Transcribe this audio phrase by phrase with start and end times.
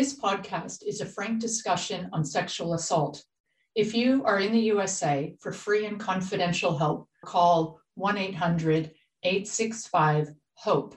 [0.00, 3.22] This podcast is a frank discussion on sexual assault.
[3.74, 8.92] If you are in the USA for free and confidential help, call 1 800
[9.22, 10.96] 865 HOPE.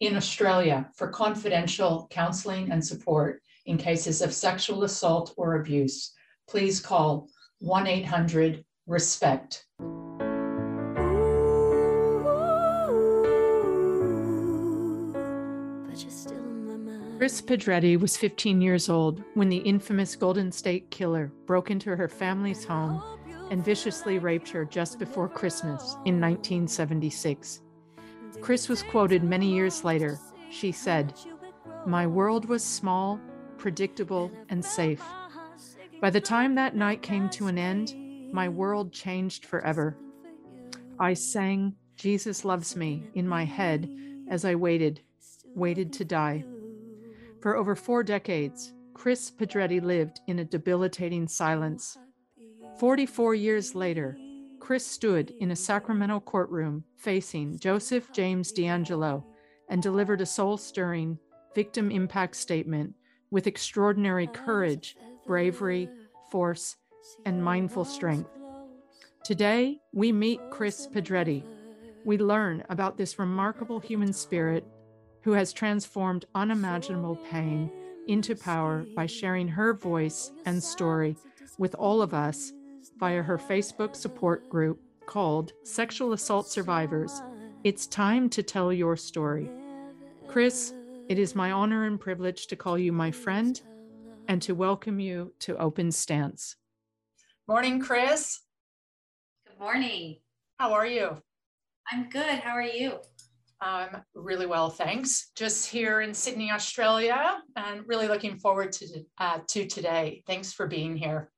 [0.00, 6.12] In Australia, for confidential counseling and support in cases of sexual assault or abuse,
[6.48, 7.28] please call
[7.60, 9.66] 1 800 RESPECT.
[17.22, 22.08] Chris Pedretti was 15 years old when the infamous Golden State Killer broke into her
[22.08, 23.00] family's home
[23.48, 27.60] and viciously raped her just before Christmas in 1976.
[28.40, 30.18] Chris was quoted many years later.
[30.50, 31.14] She said,
[31.86, 33.20] My world was small,
[33.56, 35.04] predictable, and safe.
[36.00, 37.94] By the time that night came to an end,
[38.32, 39.96] my world changed forever.
[40.98, 43.88] I sang Jesus Loves Me in my head
[44.28, 45.02] as I waited,
[45.54, 46.44] waited to die.
[47.42, 51.98] For over four decades, Chris Pedretti lived in a debilitating silence.
[52.78, 54.16] 44 years later,
[54.60, 59.24] Chris stood in a Sacramento courtroom facing Joseph James DeAngelo
[59.68, 61.18] and delivered a soul stirring
[61.52, 62.94] victim impact statement
[63.32, 64.94] with extraordinary courage,
[65.26, 65.88] bravery,
[66.30, 66.76] force,
[67.26, 68.30] and mindful strength.
[69.24, 71.42] Today, we meet Chris Pedretti.
[72.04, 74.64] We learn about this remarkable human spirit
[75.22, 77.70] who has transformed unimaginable pain
[78.08, 81.16] into power by sharing her voice and story
[81.58, 82.52] with all of us
[82.98, 87.22] via her Facebook support group called Sexual Assault Survivors.
[87.64, 89.48] It's time to tell your story.
[90.26, 90.72] Chris,
[91.08, 93.60] it is my honor and privilege to call you my friend
[94.28, 96.56] and to welcome you to Open Stance.
[97.46, 98.40] Morning, Chris.
[99.46, 100.18] Good morning.
[100.58, 101.22] How are you?
[101.90, 102.38] I'm good.
[102.38, 102.98] How are you?
[103.62, 105.30] Um, really well, thanks.
[105.36, 110.22] Just here in Sydney, Australia, and really looking forward to uh, to today.
[110.26, 111.30] Thanks for being here.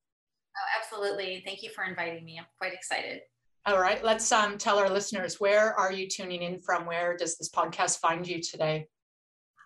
[0.57, 1.43] Oh, absolutely.
[1.45, 2.39] Thank you for inviting me.
[2.39, 3.21] I'm quite excited.
[3.67, 6.87] All right, let's um, tell our listeners where are you tuning in from?
[6.87, 8.89] Where does this podcast find you today?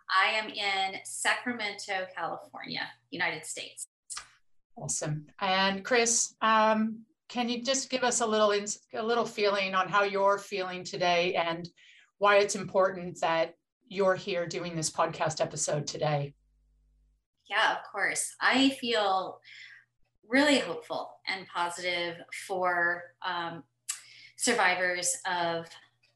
[0.09, 3.87] I am in Sacramento, California, United States.
[4.77, 5.27] Awesome.
[5.41, 8.53] And Chris, um, can you just give us a little
[8.95, 11.69] a little feeling on how you're feeling today and
[12.19, 13.55] why it's important that
[13.89, 16.35] you're here doing this podcast episode today.
[17.49, 18.35] Yeah, of course.
[18.41, 19.41] I feel
[20.29, 23.63] really hopeful and positive for um,
[24.37, 25.67] survivors of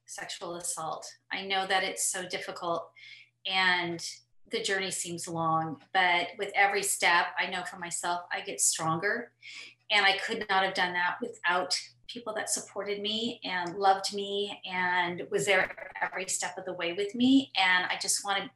[0.06, 1.06] sexual assault.
[1.32, 2.90] I know that it's so difficult
[3.46, 4.04] and
[4.50, 9.32] the journey seems long, but with every step, I know for myself, I get stronger.
[9.90, 11.78] And I could not have done that without
[12.12, 16.92] people that supported me and loved me and was there every step of the way
[16.92, 17.50] with me.
[17.56, 18.50] And I just wanted,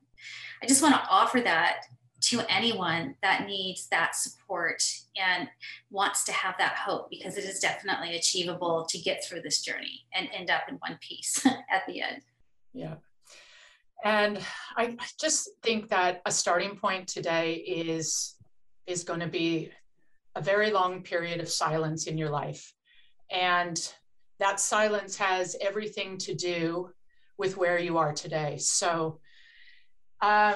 [0.62, 1.82] I just want to offer that
[2.22, 4.82] to anyone that needs that support
[5.16, 5.48] and
[5.90, 10.04] wants to have that hope because it is definitely achievable to get through this journey
[10.14, 12.22] and end up in one piece at the end.
[12.72, 12.94] Yeah.
[14.04, 14.38] And
[14.76, 18.34] I just think that a starting point today is
[18.86, 19.70] is going to be
[20.36, 22.72] a very long period of silence in your life.
[23.30, 23.80] And
[24.38, 26.90] that silence has everything to do
[27.38, 28.58] with where you are today.
[28.58, 29.20] So,
[30.20, 30.54] um,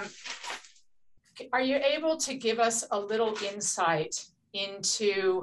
[1.53, 5.43] are you able to give us a little insight into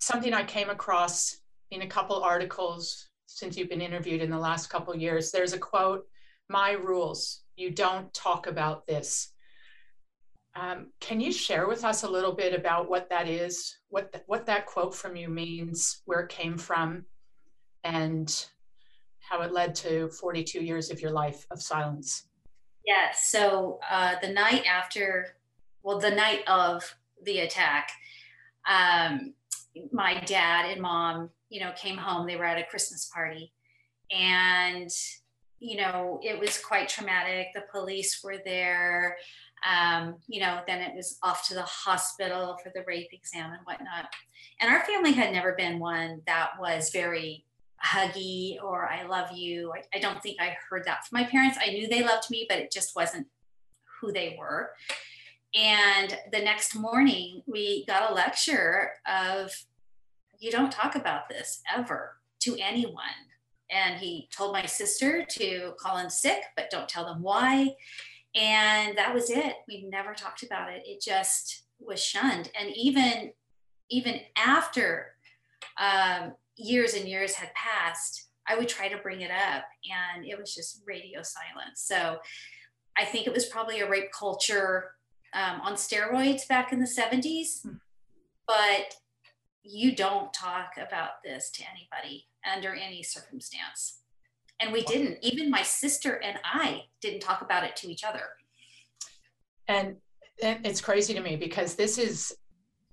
[0.00, 1.38] something I came across
[1.70, 5.30] in a couple articles since you've been interviewed in the last couple years?
[5.30, 6.06] There's a quote,
[6.48, 9.32] my rules, you don't talk about this.
[10.54, 14.22] Um, can you share with us a little bit about what that is, what the,
[14.26, 17.04] what that quote from you means, where it came from,
[17.84, 18.46] and
[19.20, 22.24] how it led to 42 years of your life of silence?
[22.84, 23.28] Yes.
[23.30, 25.36] So uh, the night after,
[25.82, 26.82] well, the night of
[27.24, 27.90] the attack,
[28.68, 29.34] um,
[29.92, 32.26] my dad and mom, you know, came home.
[32.26, 33.52] They were at a Christmas party,
[34.10, 34.90] and
[35.60, 37.48] you know, it was quite traumatic.
[37.54, 39.16] The police were there
[39.66, 43.60] um, you know, then it was off to the hospital for the rape exam and
[43.64, 44.12] whatnot.
[44.60, 47.44] And our family had never been one that was very
[47.84, 49.72] huggy or I love you.
[49.72, 51.58] I, I don't think I heard that from my parents.
[51.60, 53.26] I knew they loved me, but it just wasn't
[54.00, 54.70] who they were.
[55.54, 59.52] And the next morning, we got a lecture of,
[60.38, 63.04] you don't talk about this ever to anyone.
[63.70, 67.74] And he told my sister to call in sick, but don't tell them why
[68.34, 73.32] and that was it we never talked about it it just was shunned and even
[73.90, 75.14] even after
[75.80, 79.64] um, years and years had passed i would try to bring it up
[80.14, 82.18] and it was just radio silence so
[82.98, 84.90] I think it was probably a rape culture
[85.32, 87.62] um, on steroids back in the 70s.
[87.62, 87.74] Hmm.
[88.46, 88.96] But
[89.62, 94.00] you don't talk about this to anybody under any circumstance.
[94.60, 95.18] And we didn't.
[95.22, 98.22] Even my sister and I didn't talk about it to each other.
[99.66, 99.96] And,
[100.40, 102.32] it's crazy to me because this is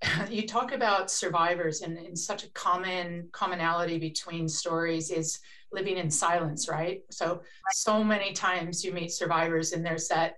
[0.29, 5.39] you talk about survivors and, and such a common commonality between stories is
[5.71, 7.41] living in silence right so
[7.71, 10.35] so many times you meet survivors and there's that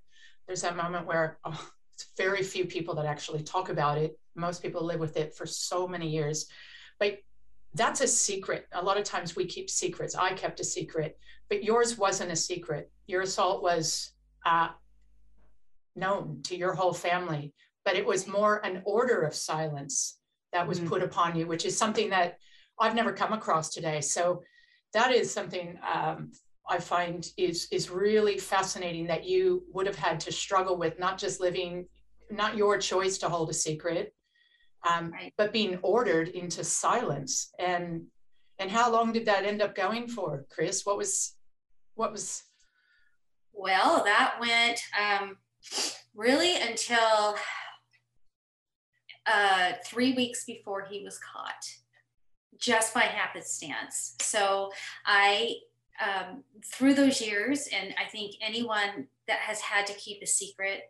[0.48, 4.62] there's that moment where oh, it's very few people that actually talk about it most
[4.62, 6.48] people live with it for so many years
[7.00, 7.20] but
[7.74, 8.68] that's a secret.
[8.74, 10.16] A lot of times we keep secrets.
[10.16, 11.18] I kept a secret
[11.50, 12.92] but yours wasn't a secret.
[13.08, 14.12] Your assault was
[14.46, 14.70] uh,
[15.96, 17.54] known to your whole family
[17.86, 20.20] but it was more an order of silence
[20.52, 20.90] that was mm-hmm.
[20.90, 22.38] put upon you which is something that
[22.80, 24.02] i've never come across today.
[24.02, 24.44] So
[24.94, 26.32] that is something um,
[26.70, 31.18] I find is is really fascinating that you would have had to struggle with not
[31.18, 31.88] just living,
[32.30, 34.14] not your choice to hold a secret,
[34.88, 35.34] um, right.
[35.38, 37.54] but being ordered into silence.
[37.60, 38.04] And
[38.60, 40.86] and how long did that end up going for, Chris?
[40.86, 41.36] What was
[41.96, 42.44] what was?
[43.54, 45.38] Well, that went um,
[46.16, 47.36] really until
[49.26, 51.66] uh, three weeks before he was caught
[52.60, 54.16] just by happenstance.
[54.22, 54.72] So
[55.06, 55.56] I,
[56.04, 60.82] um, through those years, and I think anyone that has had to keep a secret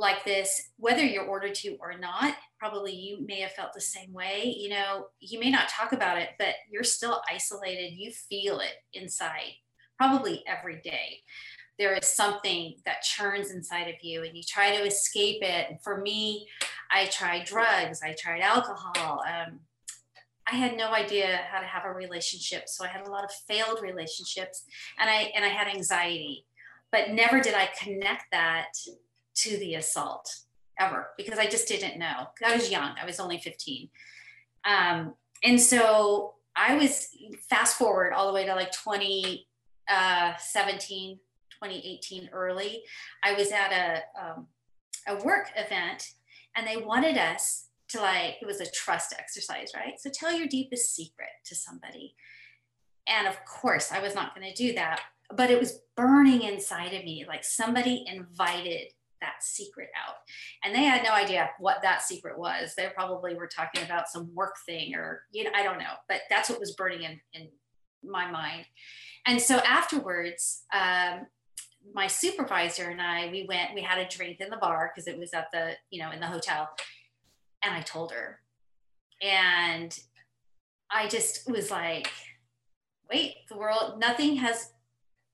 [0.00, 4.12] like this, whether you're ordered to or not, probably you may have felt the same
[4.12, 4.54] way.
[4.56, 7.92] You know, you may not talk about it, but you're still isolated.
[7.92, 9.52] You feel it inside,
[9.98, 11.20] probably every day.
[11.78, 15.78] There is something that churns inside of you, and you try to escape it.
[15.82, 16.46] For me,
[16.90, 19.22] I tried drugs, I tried alcohol.
[19.26, 19.60] Um,
[20.50, 22.68] I had no idea how to have a relationship.
[22.68, 24.64] So I had a lot of failed relationships
[24.98, 26.44] and I and I had anxiety.
[26.90, 28.72] But never did I connect that
[29.42, 30.34] to the assault
[30.78, 32.26] ever because I just didn't know.
[32.44, 32.94] I was young.
[33.00, 33.88] I was only 15.
[34.64, 37.08] Um, and so I was
[37.48, 39.48] fast forward all the way to like 2017,
[39.88, 40.32] uh,
[41.64, 42.82] 2018 early.
[43.22, 44.46] I was at a um,
[45.08, 46.12] a work event
[46.56, 50.46] and they wanted us to like it was a trust exercise right so tell your
[50.46, 52.14] deepest secret to somebody
[53.08, 55.00] and of course i was not going to do that
[55.34, 60.16] but it was burning inside of me like somebody invited that secret out.
[60.64, 62.74] And they had no idea what that secret was.
[62.76, 66.22] They probably were talking about some work thing or you know i don't know but
[66.28, 67.48] that's what was burning in, in
[68.02, 68.66] my mind.
[69.26, 71.26] And so afterwards um,
[71.94, 75.18] my supervisor and i we went we had a drink in the bar because it
[75.18, 76.68] was at the you know in the hotel
[77.62, 78.40] and I told her.
[79.22, 79.98] And
[80.90, 82.10] I just was like,
[83.10, 84.72] wait, the world, nothing has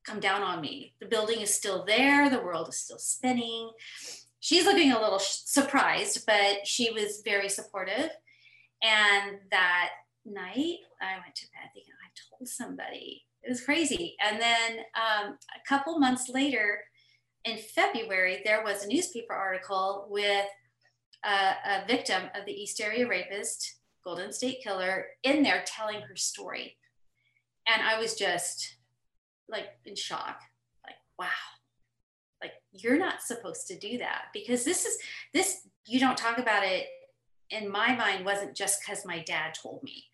[0.07, 0.95] come down on me.
[1.01, 3.71] The building is still there, the world is still spinning.
[4.41, 8.11] She's looking a little surprised, but she was very supportive.
[8.83, 9.91] And that
[10.25, 13.25] night, I went to bed thinking, I told somebody.
[13.43, 14.17] It was crazy.
[14.25, 16.81] And then um, a couple months later,
[17.45, 20.47] in February, there was a newspaper article with
[21.25, 26.17] a, a victim of the East Area Rapist, Golden State Killer, in there telling her
[26.17, 26.77] story.
[27.69, 28.76] And I was just
[29.49, 30.41] like in shock,
[30.85, 31.27] like, wow,
[32.43, 34.99] like you're not supposed to do that because this is
[35.33, 36.87] this, you don't talk about it
[37.51, 40.05] in my mind wasn't just because my dad told me.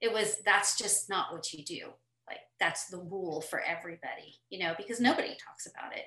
[0.00, 1.90] It was that's just not what you do.
[2.26, 6.06] Like that's the rule for everybody, you know, because nobody talks about it.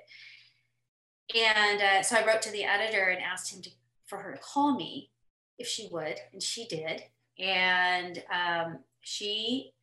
[1.36, 3.70] And uh, so I wrote to the editor and asked him to
[4.06, 5.10] for her to call me
[5.58, 7.04] if she would, and she did.
[7.40, 9.74] And um, she,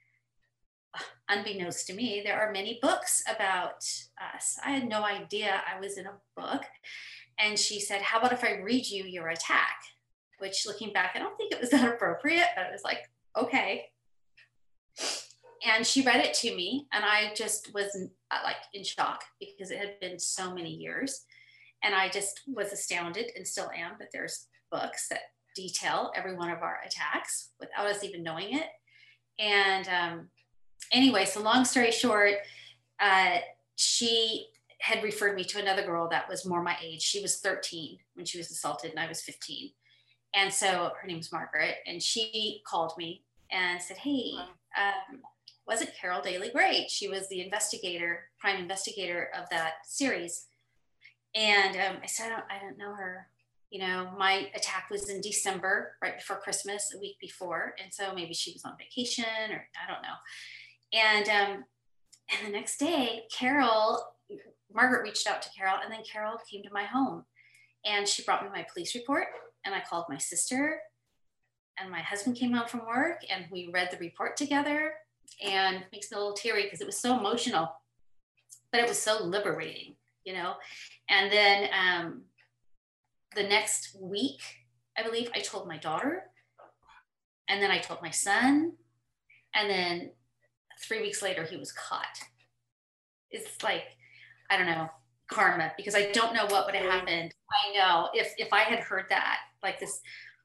[1.29, 3.85] unbeknownst to me, there are many books about
[4.35, 4.59] us.
[4.65, 6.63] I had no idea I was in a book.
[7.39, 9.77] And she said, How about if I read you your attack?
[10.39, 13.87] Which, looking back, I don't think it was that appropriate, but it was like, okay.
[15.65, 17.97] And she read it to me, and I just was
[18.31, 21.25] uh, like in shock because it had been so many years.
[21.85, 25.21] And I just was astounded and still am that there's books that
[25.55, 28.67] detail every one of our attacks without us even knowing it.
[29.39, 30.29] And um,
[30.91, 32.35] anyway, so long story short,
[33.01, 33.39] uh,
[33.77, 34.49] she
[34.81, 37.03] had referred me to another girl that was more my age.
[37.03, 39.71] She was 13 when she was assaulted, and I was 15.
[40.35, 44.33] And so her name was Margaret, and she called me and said, Hey,
[44.77, 45.21] um,
[45.67, 46.91] wasn't Carol Daly great?
[46.91, 50.47] She was the investigator, prime investigator of that series.
[51.35, 53.29] And um, I said, I don't, I don't know her.
[53.71, 57.75] You know, my attack was in December, right before Christmas, a week before.
[57.83, 60.17] And so maybe she was on vacation or I don't know.
[60.93, 61.65] And, um,
[62.31, 64.03] and the next day, Carol
[64.75, 67.25] Margaret reached out to Carol, and then Carol came to my home
[67.85, 69.27] and she brought me my police report.
[69.65, 70.81] And I called my sister,
[71.79, 74.95] and my husband came home from work, and we read the report together.
[75.43, 77.73] And makes me a little teary because it was so emotional,
[78.71, 79.95] but it was so liberating,
[80.25, 80.55] you know.
[81.09, 82.23] And then um,
[83.35, 84.41] the next week,
[84.97, 86.25] I believe I told my daughter,
[87.49, 88.73] and then I told my son,
[89.55, 90.11] and then
[90.83, 92.19] three weeks later, he was caught.
[93.31, 93.85] It's like,
[94.51, 94.89] I don't know,
[95.29, 97.33] karma because I don't know what would have happened.
[97.51, 100.01] I know if if I had heard that, like this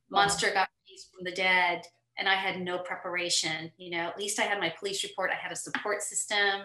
[0.09, 1.83] monster got raised from the dead
[2.17, 5.35] and I had no preparation, you know, at least I had my police report, I
[5.35, 6.61] had a support system,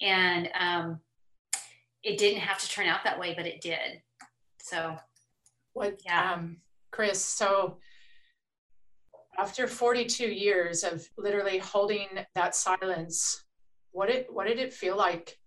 [0.00, 1.00] and um,
[2.02, 4.02] it didn't have to turn out that way, but it did.
[4.60, 4.96] So,
[5.72, 6.34] what, yeah.
[6.34, 6.58] um,
[6.90, 7.78] Chris, so
[9.38, 13.44] after 42 years of literally holding that silence,
[13.92, 15.38] what did what did it feel like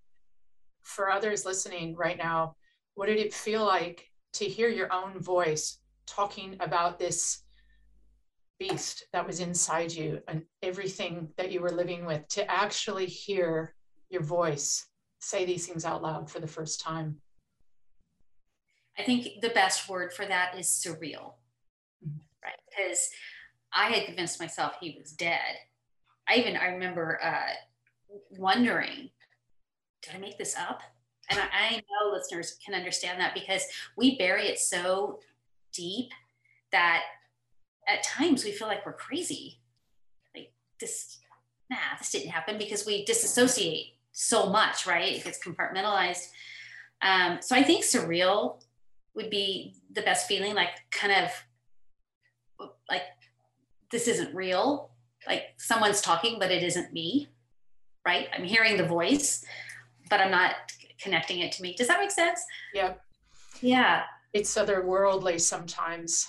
[0.83, 2.55] for others listening right now,
[2.95, 7.43] what did it feel like to hear your own voice talking about this
[8.59, 13.73] beast that was inside you and everything that you were living with, to actually hear
[14.09, 14.87] your voice
[15.19, 17.17] say these things out loud for the first time?
[18.97, 21.33] I think the best word for that is surreal,
[22.05, 22.19] mm-hmm.
[22.43, 22.59] right?
[22.69, 23.09] Because
[23.75, 25.57] I had convinced myself he was dead.
[26.27, 27.53] I even I remember uh,
[28.31, 29.09] wondering
[30.05, 30.81] did I make this up?
[31.29, 33.63] And I, I know listeners can understand that because
[33.97, 35.19] we bury it so
[35.73, 36.11] deep
[36.71, 37.01] that
[37.87, 39.59] at times we feel like we're crazy.
[40.35, 41.17] Like this,
[41.69, 45.15] nah, this didn't happen because we disassociate so much, right?
[45.15, 46.29] It gets compartmentalized.
[47.01, 48.61] Um, so I think surreal
[49.15, 53.03] would be the best feeling, like kind of like
[53.91, 54.91] this isn't real.
[55.27, 57.29] Like someone's talking, but it isn't me,
[58.05, 58.27] right?
[58.35, 59.43] I'm hearing the voice,
[60.09, 60.55] but I'm not
[60.99, 61.73] connecting it to me.
[61.75, 62.41] Does that make sense?
[62.73, 62.93] Yeah.
[63.61, 64.03] Yeah.
[64.33, 66.27] It's otherworldly sometimes.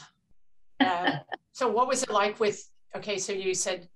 [0.80, 1.12] Uh,
[1.52, 2.68] so, what was it like with?
[2.96, 3.88] Okay, so you said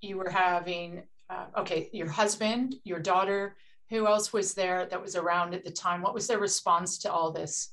[0.00, 1.02] you were having.
[1.28, 3.56] Uh, okay, your husband, your daughter.
[3.90, 6.02] Who else was there that was around at the time?
[6.02, 7.72] What was their response to all this?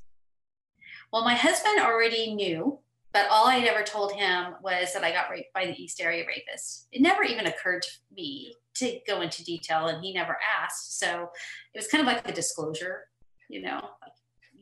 [1.12, 2.80] Well, my husband already knew,
[3.14, 6.26] but all I ever told him was that I got raped by the East Area
[6.28, 6.88] rapist.
[6.92, 11.00] It never even occurred to me to go into detail and he never asked.
[11.00, 11.30] So
[11.74, 13.06] it was kind of like a disclosure
[13.50, 13.82] you know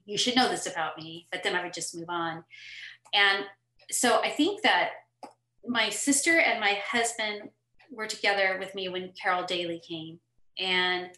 [0.05, 2.43] you should know this about me but then i would just move on.
[3.13, 3.45] And
[3.91, 4.91] so i think that
[5.67, 7.49] my sister and my husband
[7.91, 10.19] were together with me when carol daly came.
[10.59, 11.09] And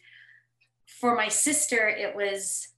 [1.00, 2.70] for my sister it was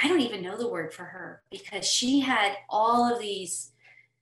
[0.00, 3.72] i don't even know the word for her because she had all of these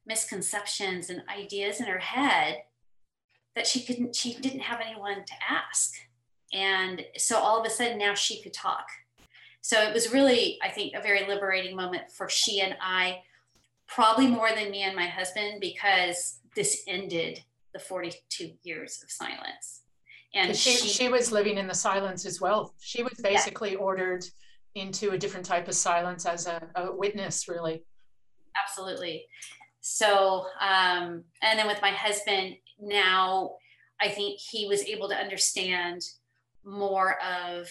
[0.07, 2.62] misconceptions and ideas in her head
[3.55, 5.93] that she couldn't she didn't have anyone to ask.
[6.53, 8.87] And so all of a sudden now she could talk.
[9.61, 13.21] So it was really i think a very liberating moment for she and i
[13.87, 19.83] probably more than me and my husband because this ended the 42 years of silence.
[20.33, 22.73] And she, she, she was living in the silence as well.
[22.81, 23.79] She was basically yeah.
[23.79, 24.25] ordered
[24.75, 27.83] into a different type of silence as a, a witness really
[28.61, 29.27] absolutely
[29.81, 33.53] so um, and then with my husband now
[34.00, 36.03] I think he was able to understand
[36.65, 37.69] more of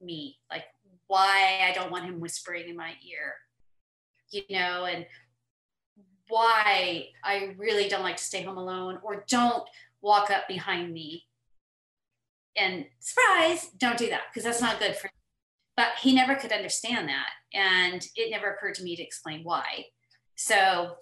[0.00, 0.64] me, like
[1.06, 3.34] why I don't want him whispering in my ear,
[4.30, 5.06] you know, and
[6.28, 9.68] why I really don't like to stay home alone or don't
[10.00, 11.24] walk up behind me
[12.56, 15.10] and surprise, don't do that because that's not good for.
[15.76, 17.30] But he never could understand that.
[17.52, 19.86] And it never occurred to me to explain why.
[20.36, 20.96] So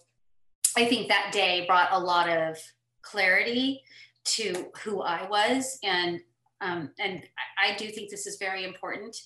[0.77, 2.59] I think that day brought a lot of
[3.03, 3.83] clarity
[4.25, 5.79] to who I was.
[5.83, 6.21] And
[6.61, 7.23] um, and
[7.63, 9.17] I do think this is very important.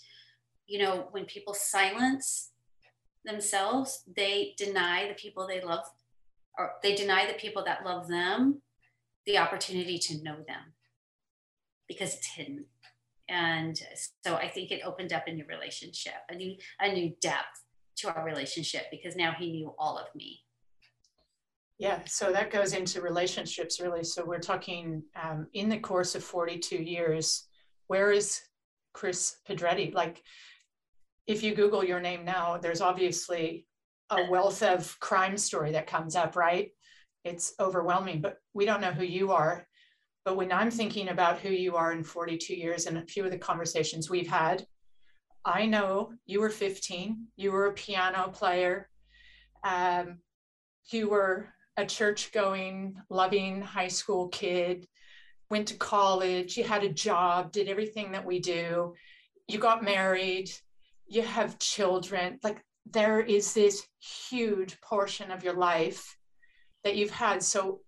[0.67, 2.51] You know, when people silence
[3.25, 5.85] themselves, they deny the people they love,
[6.59, 8.63] or they deny the people that love them
[9.27, 10.73] the opportunity to know them
[11.87, 12.65] because it's hidden.
[13.29, 13.79] And
[14.25, 17.65] so I think it opened up a new relationship, a new a new depth
[17.99, 20.41] to our relationship because now he knew all of me
[21.79, 24.03] yeah, so that goes into relationships really.
[24.03, 27.47] So we're talking um, in the course of 42 years,
[27.87, 28.41] where is
[28.95, 29.95] Chris Pedretti?
[29.95, 30.23] Like,
[31.29, 33.67] if you Google your name now, there's obviously
[34.11, 36.71] a wealth of crime story that comes up, right?
[37.25, 39.68] It's overwhelming, but we don't know who you are.
[40.29, 43.31] But when I'm thinking about who you are in 42 years and a few of
[43.31, 44.67] the conversations we've had,
[45.43, 48.91] I know you were 15, you were a piano player,
[49.65, 50.19] um,
[50.91, 54.87] you were a church going, loving high school kid.
[55.49, 58.93] went to college, you had a job, did everything that we do,
[59.47, 60.51] you got married,
[61.07, 62.39] you have children.
[62.43, 63.89] Like there is this
[64.29, 66.19] huge portion of your life
[66.85, 67.43] that you've had.
[67.43, 67.81] So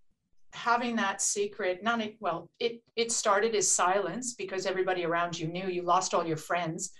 [0.53, 5.69] having that secret, not well, it it started as silence because everybody around you knew
[5.69, 6.93] you lost all your friends,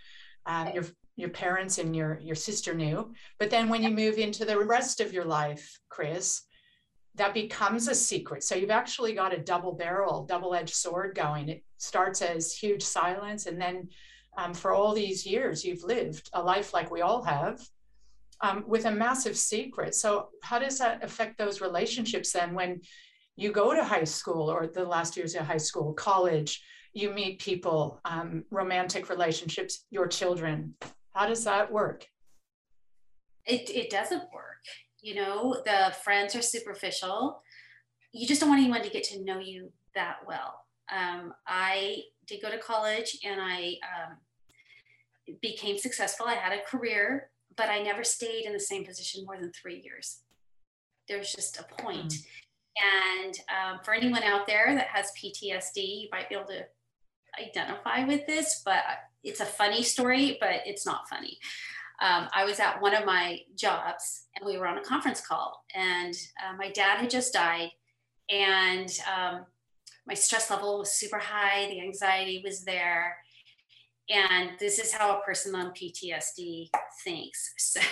[0.47, 0.85] um, your
[1.17, 3.13] your parents and your your sister knew.
[3.39, 6.43] But then when you move into the rest of your life, Chris,
[7.17, 8.45] that becomes a secret.
[8.45, 11.49] So you've actually got a double barrel, double edged sword going.
[11.49, 13.89] It starts as huge silence, and then
[14.39, 17.61] um, for all these years, you've lived a life like we all have.
[18.43, 19.95] Um, with a massive secret.
[19.95, 22.81] So, how does that affect those relationships then when
[23.41, 27.41] you go to high school or the last years of high school, college, you meet
[27.41, 30.75] people, um, romantic relationships, your children.
[31.15, 32.07] How does that work?
[33.47, 34.65] It, it doesn't work.
[35.01, 37.43] You know, the friends are superficial.
[38.13, 40.67] You just don't want anyone to get to know you that well.
[40.95, 44.19] Um, I did go to college and I um,
[45.41, 46.27] became successful.
[46.27, 49.81] I had a career, but I never stayed in the same position more than three
[49.83, 50.21] years.
[51.09, 52.13] There's just a point.
[52.13, 52.25] Mm.
[52.77, 56.65] And um, for anyone out there that has PTSD, you might be able to
[57.41, 58.83] identify with this, but
[59.23, 61.39] it's a funny story, but it's not funny.
[62.01, 65.65] Um, I was at one of my jobs and we were on a conference call,
[65.75, 67.71] and uh, my dad had just died,
[68.31, 69.45] and um,
[70.07, 73.17] my stress level was super high, the anxiety was there.
[74.09, 76.69] And this is how a person on PTSD
[77.05, 77.55] thinks.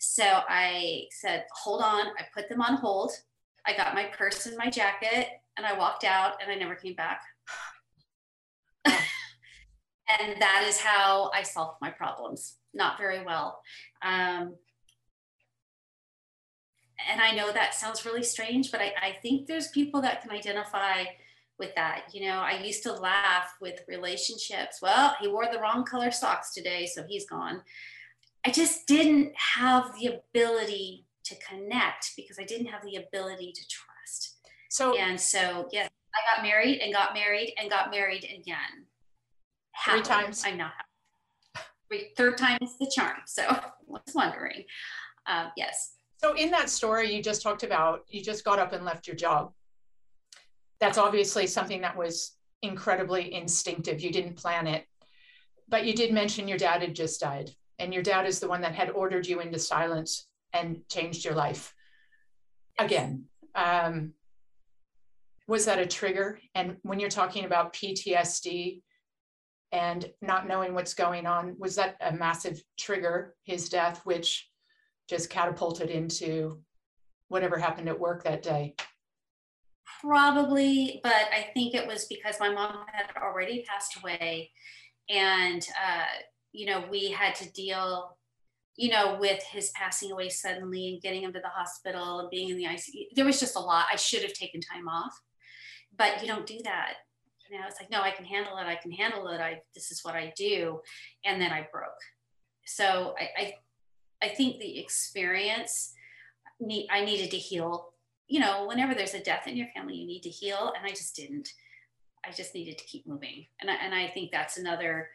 [0.00, 2.06] So, so I said, hold on.
[2.06, 3.10] I put them on hold.
[3.68, 6.94] I got my purse and my jacket and I walked out and I never came
[6.94, 7.20] back.
[8.86, 12.56] and that is how I solved my problems.
[12.72, 13.60] Not very well.
[14.02, 14.54] Um,
[17.10, 20.30] and I know that sounds really strange, but I, I think there's people that can
[20.30, 21.04] identify
[21.58, 22.04] with that.
[22.12, 24.78] You know, I used to laugh with relationships.
[24.80, 27.60] Well, he wore the wrong color socks today, so he's gone.
[28.46, 33.60] I just didn't have the ability to connect because I didn't have the ability to
[33.68, 34.38] trust.
[34.70, 38.86] So and so yes, I got married and got married and got married again.
[39.84, 40.42] Three times.
[40.44, 42.10] I'm not happy.
[42.16, 43.18] Third time is the charm.
[43.26, 44.64] So I was wondering.
[45.26, 45.94] Um, yes.
[46.16, 49.16] So in that story you just talked about, you just got up and left your
[49.16, 49.52] job.
[50.80, 54.00] That's obviously something that was incredibly instinctive.
[54.00, 54.84] You didn't plan it.
[55.68, 57.50] But you did mention your dad had just died.
[57.78, 61.34] And your dad is the one that had ordered you into silence and changed your
[61.34, 61.74] life
[62.78, 63.24] again.
[63.54, 64.14] Um,
[65.46, 66.40] was that a trigger?
[66.54, 68.82] And when you're talking about ptsd
[69.72, 74.48] and not knowing what's going on was that a massive trigger his death which
[75.08, 76.62] just catapulted into
[77.28, 78.74] whatever happened at work that day?
[80.00, 84.50] Probably but i think it was because my mom had already passed away
[85.08, 86.04] and uh,
[86.52, 88.17] you know we had to deal
[88.78, 92.48] you know, with his passing away suddenly and getting him to the hospital and being
[92.48, 93.86] in the ICU, there was just a lot.
[93.92, 95.20] I should have taken time off,
[95.96, 96.92] but you don't do that.
[97.50, 98.66] You know, it's like, no, I can handle it.
[98.66, 99.40] I can handle it.
[99.40, 100.80] I, this is what I do.
[101.24, 101.90] And then I broke.
[102.66, 103.54] So I, I,
[104.22, 105.92] I think the experience
[106.60, 107.94] need, I needed to heal,
[108.28, 110.72] you know, whenever there's a death in your family, you need to heal.
[110.76, 111.48] And I just didn't,
[112.24, 113.46] I just needed to keep moving.
[113.60, 115.08] And I, and I think that's another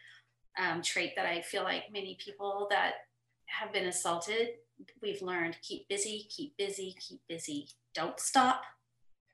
[0.60, 2.94] um, trait that I feel like many people that
[3.46, 4.50] have been assaulted,
[5.02, 7.68] we've learned keep busy, keep busy, keep busy.
[7.94, 8.64] Don't stop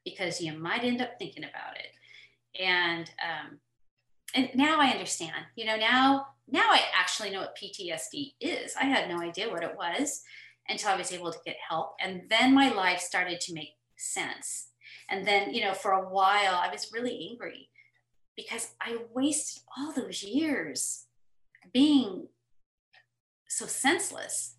[0.03, 2.61] because you might end up thinking about it.
[2.61, 3.59] And um,
[4.35, 5.45] and now I understand.
[5.55, 8.73] You know, now now I actually know what PTSD is.
[8.79, 10.21] I had no idea what it was
[10.67, 14.67] until I was able to get help, and then my life started to make sense.
[15.09, 17.69] And then, you know, for a while I was really angry
[18.35, 21.05] because I wasted all those years
[21.73, 22.27] being
[23.49, 24.55] so senseless.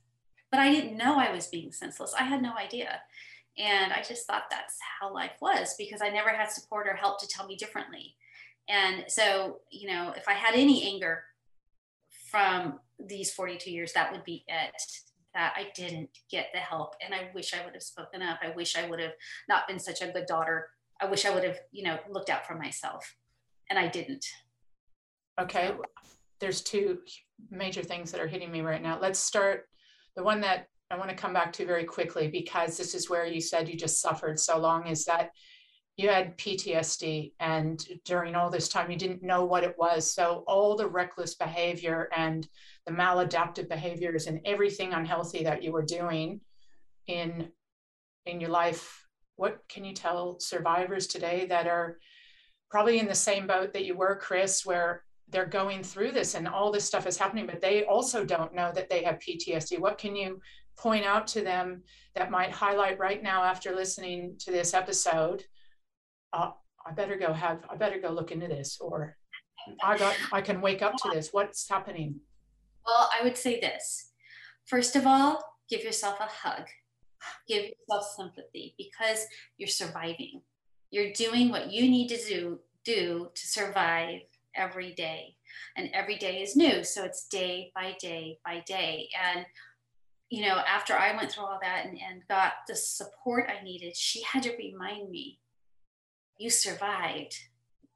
[0.51, 2.13] But I didn't know I was being senseless.
[2.19, 3.01] I had no idea.
[3.59, 7.21] And I just thought that's how life was because I never had support or help
[7.21, 8.17] to tell me differently.
[8.69, 11.23] And so, you know, if I had any anger
[12.31, 14.83] from these 42 years, that would be it.
[15.35, 16.95] That I didn't get the help.
[17.05, 18.41] And I wish I would have spoken up.
[18.43, 19.13] I wish I would have
[19.49, 20.71] not been such a good daughter.
[21.01, 23.17] I wish I would have, you know, looked out for myself.
[23.69, 24.27] And I didn't.
[25.41, 25.73] Okay.
[26.41, 26.99] There's two
[27.51, 28.99] major things that are hitting me right now.
[29.01, 29.69] Let's start
[30.17, 33.27] the one that I want to come back to very quickly because this is where
[33.27, 35.31] you said you just suffered so long is that
[35.97, 40.13] you had PTSD and during all this time you didn't know what it was.
[40.13, 42.49] So all the reckless behavior and
[42.87, 46.41] the maladaptive behaviors and everything unhealthy that you were doing
[47.07, 47.51] in
[48.27, 51.99] in your life, what can you tell survivors today that are
[52.71, 56.49] probably in the same boat that you were, Chris, where they're going through this and
[56.49, 59.79] all this stuff is happening, but they also don't know that they have PTSD.
[59.79, 60.41] What can you
[60.77, 61.83] point out to them
[62.15, 65.45] that might highlight right now after listening to this episode?
[66.33, 66.51] Uh,
[66.87, 69.17] I better go have, I better go look into this, or
[69.85, 71.29] I got, I can wake up to this.
[71.33, 72.21] What's happening?
[72.87, 74.13] Well, I would say this.
[74.67, 76.67] First of all, give yourself a hug.
[77.47, 79.27] Give yourself sympathy because
[79.59, 80.41] you're surviving.
[80.91, 84.23] You're doing what you need to do, do to survive
[84.55, 85.37] every day.
[85.77, 86.85] And every day is new.
[86.85, 89.09] So it's day by day by day.
[89.35, 89.47] And,
[90.29, 93.97] you know, after I went through all that and, and got the support I needed,
[93.97, 95.39] she had to remind me
[96.39, 97.37] you survived.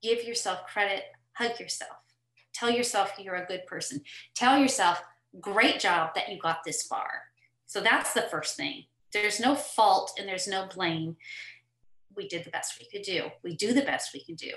[0.03, 1.97] Give yourself credit, hug yourself,
[2.53, 4.03] tell yourself you're a good person,
[4.35, 5.03] tell yourself,
[5.41, 7.23] great job that you got this far.
[7.67, 8.85] So that's the first thing.
[9.13, 11.17] There's no fault and there's no blame.
[12.17, 13.31] We did the best we could do.
[13.43, 14.53] We do the best we can do.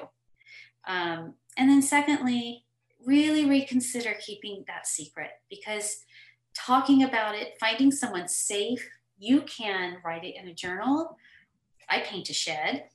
[0.87, 2.65] Um, and then, secondly,
[3.05, 6.03] really reconsider keeping that secret because
[6.55, 8.87] talking about it, finding someone safe,
[9.19, 11.17] you can write it in a journal.
[11.89, 12.85] I paint a shed.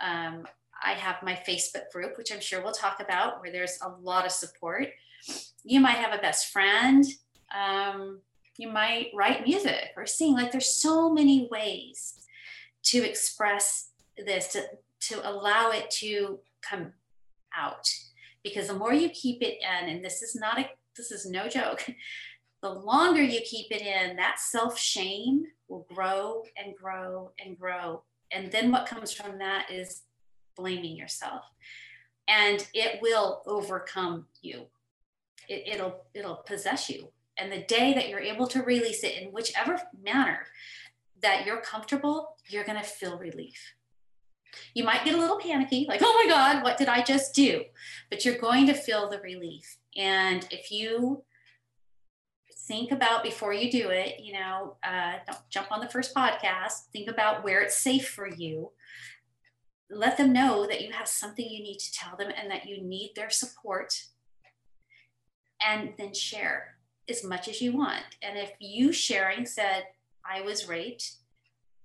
[0.00, 0.46] Um,
[0.84, 4.26] I have my Facebook group, which I'm sure we'll talk about, where there's a lot
[4.26, 4.88] of support.
[5.62, 7.04] You might have a best friend.
[7.56, 8.20] Um,
[8.58, 10.34] you might write music or sing.
[10.34, 12.14] Like there's so many ways
[12.84, 14.64] to express this, to,
[15.08, 16.92] to allow it to come
[17.56, 17.88] out.
[18.42, 21.48] Because the more you keep it in and this is not a this is no
[21.48, 21.86] joke
[22.62, 28.04] the longer you keep it in that self shame will grow and grow and grow.
[28.30, 30.02] And then what comes from that is
[30.56, 31.42] blaming yourself.
[32.28, 34.66] And it will overcome you.
[35.48, 37.08] It, it'll it'll possess you.
[37.36, 40.46] And the day that you're able to release it in whichever manner
[41.22, 43.74] that you're comfortable you're going to feel relief
[44.74, 47.62] you might get a little panicky, like, oh my God, what did I just do?
[48.10, 49.78] But you're going to feel the relief.
[49.96, 51.24] And if you
[52.66, 56.86] think about before you do it, you know, uh, don't jump on the first podcast,
[56.92, 58.72] think about where it's safe for you.
[59.90, 62.82] Let them know that you have something you need to tell them and that you
[62.82, 63.92] need their support.
[65.64, 66.76] And then share
[67.08, 68.02] as much as you want.
[68.22, 69.84] And if you sharing said,
[70.24, 71.16] I was raped,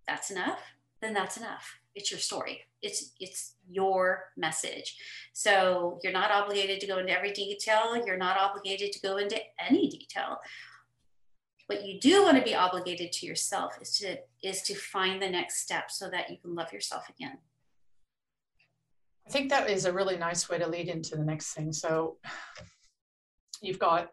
[0.07, 0.59] that's enough,
[1.01, 2.61] then that's enough it's your story.
[2.81, 4.97] It's it's your message.
[5.33, 8.01] So you're not obligated to go into every detail.
[8.05, 10.37] You're not obligated to go into any detail.
[11.65, 15.29] What you do want to be obligated to yourself is to is to find the
[15.29, 17.39] next step so that you can love yourself again.
[19.27, 21.73] I think that is a really nice way to lead into the next thing.
[21.73, 22.17] So
[23.61, 24.11] you've got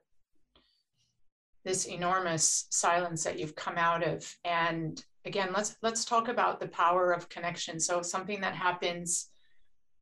[1.64, 6.68] this enormous silence that you've come out of and again let's let's talk about the
[6.68, 7.80] power of connection.
[7.80, 9.28] So something that happens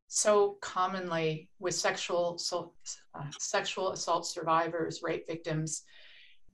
[0.07, 2.73] so commonly with sexual so,
[3.15, 5.83] uh, sexual assault survivors rape victims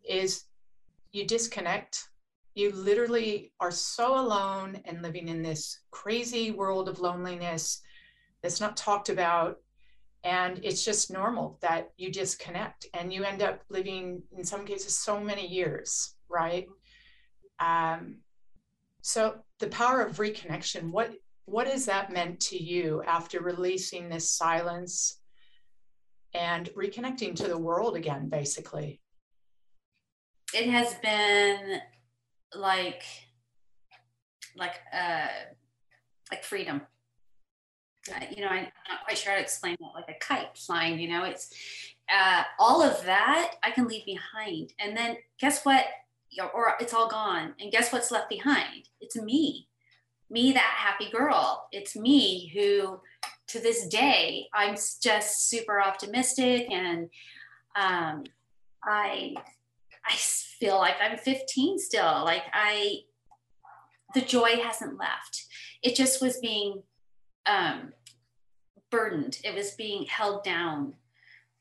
[0.07, 0.45] is
[1.11, 2.09] you disconnect.
[2.55, 7.81] You literally are so alone and living in this crazy world of loneliness
[8.41, 9.57] that's not talked about.
[10.23, 14.97] And it's just normal that you disconnect and you end up living in some cases
[14.97, 16.67] so many years right?
[17.59, 18.17] Um,
[19.09, 21.11] so the power of reconnection, what
[21.45, 25.19] what has that meant to you after releasing this silence
[26.35, 29.01] and reconnecting to the world again, basically?
[30.53, 31.81] It has been
[32.53, 33.01] like
[34.55, 35.27] like uh
[36.31, 36.83] like freedom.
[38.13, 40.99] Uh, you know, I'm not quite sure how to explain that, like a kite flying,
[40.99, 41.51] you know, it's
[42.15, 44.71] uh, all of that I can leave behind.
[44.79, 45.85] And then guess what?
[46.53, 47.53] Or it's all gone.
[47.59, 48.89] And guess what's left behind?
[49.01, 49.67] It's me,
[50.29, 51.67] me, that happy girl.
[51.71, 53.01] It's me who,
[53.47, 57.09] to this day, I'm just super optimistic and
[57.75, 58.23] um,
[58.83, 59.33] I,
[60.05, 62.23] I feel like I'm 15 still.
[62.23, 62.99] Like I,
[64.13, 65.45] the joy hasn't left.
[65.81, 66.83] It just was being
[67.45, 67.93] um,
[68.91, 69.39] burdened.
[69.43, 70.93] It was being held down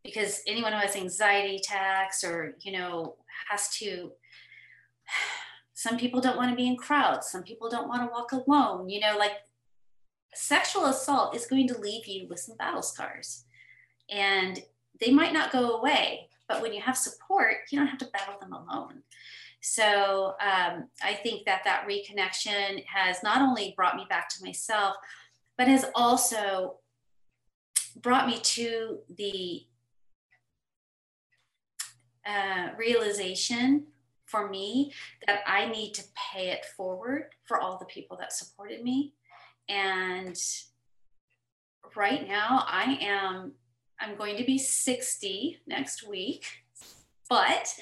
[0.04, 3.16] because anyone who has anxiety attacks or you know
[3.50, 4.12] has to
[5.74, 7.30] some people don't want to be in crowds.
[7.30, 9.32] Some people don't want to walk alone you know like
[10.34, 13.44] sexual assault is going to leave you with some battle scars.
[14.10, 14.62] And
[15.00, 18.38] they might not go away but when you have support you don't have to battle
[18.40, 19.02] them alone.
[19.60, 24.96] So um, i think that that reconnection has not only brought me back to myself
[25.56, 26.78] but has also
[28.00, 29.64] brought me to the
[32.24, 33.86] uh, realization
[34.28, 34.92] for me
[35.26, 39.14] that I need to pay it forward for all the people that supported me
[39.68, 40.36] and
[41.96, 43.52] right now I am
[44.00, 46.46] I'm going to be 60 next week,
[47.28, 47.74] but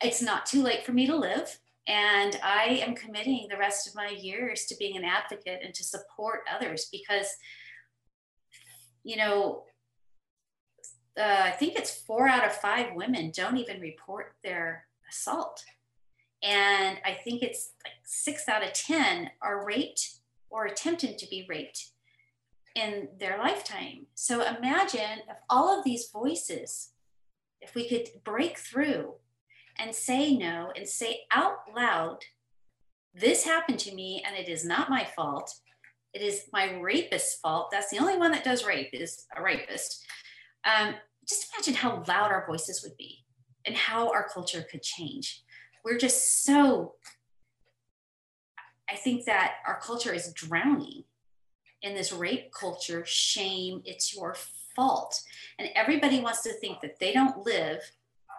[0.00, 1.58] it's not too late for me to live.
[1.86, 5.84] And I am committing the rest of my years to being an advocate and to
[5.84, 7.26] support others because,
[9.02, 9.64] you know,
[11.18, 15.64] uh, I think it's four out of five women don't even report their assault.
[16.42, 20.18] And I think it's like six out of 10 are raped
[20.50, 21.90] or attempted to be raped
[22.74, 24.06] in their lifetime.
[24.14, 26.90] So imagine if all of these voices,
[27.60, 29.14] if we could break through
[29.78, 32.18] and say no and say out loud,
[33.14, 35.52] this happened to me and it is not my fault.
[36.12, 37.70] It is my rapist's fault.
[37.70, 40.04] That's the only one that does rape is a rapist.
[40.64, 40.94] Um,
[41.26, 43.23] just imagine how loud our voices would be
[43.66, 45.42] and how our culture could change.
[45.84, 46.94] We're just so,
[48.90, 51.04] I think that our culture is drowning
[51.82, 54.34] in this rape culture, shame, it's your
[54.74, 55.20] fault.
[55.58, 57.80] And everybody wants to think that they don't live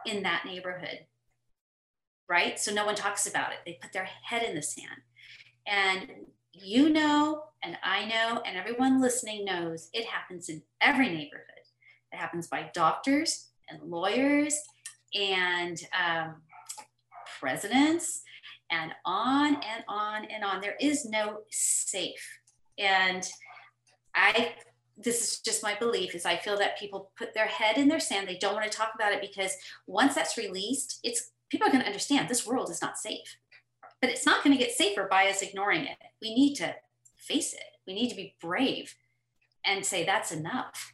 [0.05, 1.05] in that neighborhood,
[2.27, 2.59] right?
[2.59, 3.59] So no one talks about it.
[3.65, 5.01] They put their head in the sand.
[5.67, 6.09] And
[6.51, 11.45] you know, and I know, and everyone listening knows it happens in every neighborhood.
[12.11, 14.57] It happens by doctors and lawyers
[15.15, 16.36] and um,
[17.39, 18.21] presidents
[18.69, 20.62] and on and on and on.
[20.62, 22.39] There is no safe
[22.78, 23.28] and
[24.15, 24.54] I,
[24.97, 27.99] this is just my belief, is I feel that people put their head in their
[27.99, 28.28] sand.
[28.28, 29.56] They don't want to talk about it because
[29.88, 33.38] once that's released, it's people are going to understand this world is not safe.
[34.01, 35.97] But it's not going to get safer by us ignoring it.
[36.21, 36.75] We need to
[37.17, 37.63] face it.
[37.88, 38.95] We need to be brave
[39.65, 40.93] and say that's enough.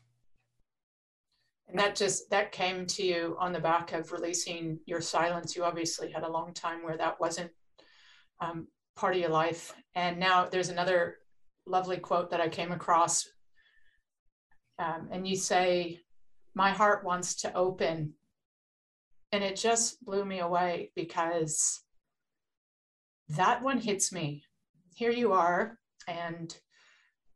[1.71, 5.55] And that just that came to you on the back of releasing your silence.
[5.55, 7.49] You obviously had a long time where that wasn't
[8.41, 11.19] um, part of your life, and now there's another
[11.65, 13.29] lovely quote that I came across.
[14.79, 16.01] Um, and you say,
[16.55, 18.13] My heart wants to open.
[19.31, 21.81] And it just blew me away because
[23.29, 24.43] that one hits me.
[24.93, 26.53] Here you are, and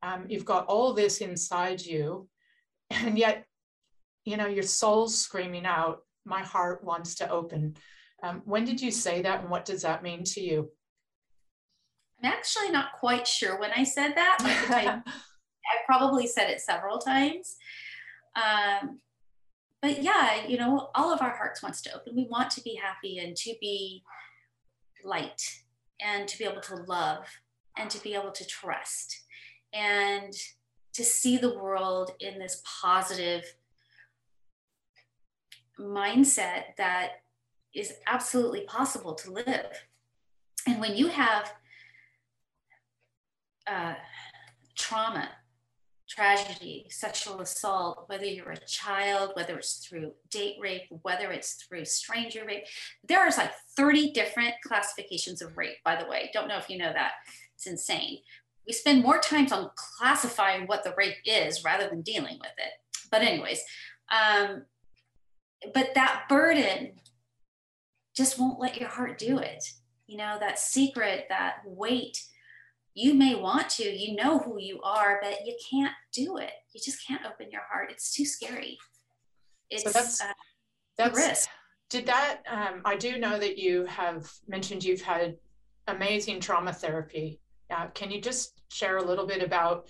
[0.02, 2.28] um, you've got all this inside you,
[2.90, 3.46] and yet,
[4.26, 7.78] you know, your soul's screaming out, My heart wants to open.
[8.24, 10.72] Um, when did you say that, and what does that mean to you?
[12.24, 14.38] I'm actually not quite sure when I said that.
[14.42, 17.56] I, I probably said it several times.
[18.36, 19.00] Um,
[19.82, 22.16] but yeah, you know, all of our hearts wants to open.
[22.16, 24.02] We want to be happy and to be
[25.04, 25.62] light
[26.02, 27.26] and to be able to love
[27.78, 29.24] and to be able to trust
[29.74, 30.34] and
[30.94, 33.44] to see the world in this positive
[35.80, 37.22] mindset that
[37.74, 39.86] is absolutely possible to live.
[40.68, 41.54] And when you have
[43.68, 43.96] uh,
[44.76, 45.30] trauma,
[46.08, 51.86] tragedy, sexual assault, whether you're a child, whether it's through date rape, whether it's through
[51.86, 52.64] stranger rape.
[53.08, 56.30] There's like 30 different classifications of rape, by the way.
[56.34, 57.14] Don't know if you know that.
[57.56, 58.20] It's insane.
[58.68, 62.72] We spend more times on classifying what the rape is rather than dealing with it.
[63.12, 63.62] But, anyways,
[64.12, 64.64] um,
[65.74, 66.94] but that burden
[68.16, 69.64] just won't let your heart do it.
[70.08, 72.22] You know, that secret, that weight
[72.96, 76.52] you may want to, you know who you are, but you can't do it.
[76.74, 77.92] You just can't open your heart.
[77.92, 78.78] It's too scary.
[79.70, 80.32] It's so that's, uh,
[80.98, 81.50] that's risk.
[81.90, 85.36] Did that, um, I do know that you have mentioned you've had
[85.88, 87.42] amazing trauma therapy.
[87.70, 89.88] Uh, can you just share a little bit about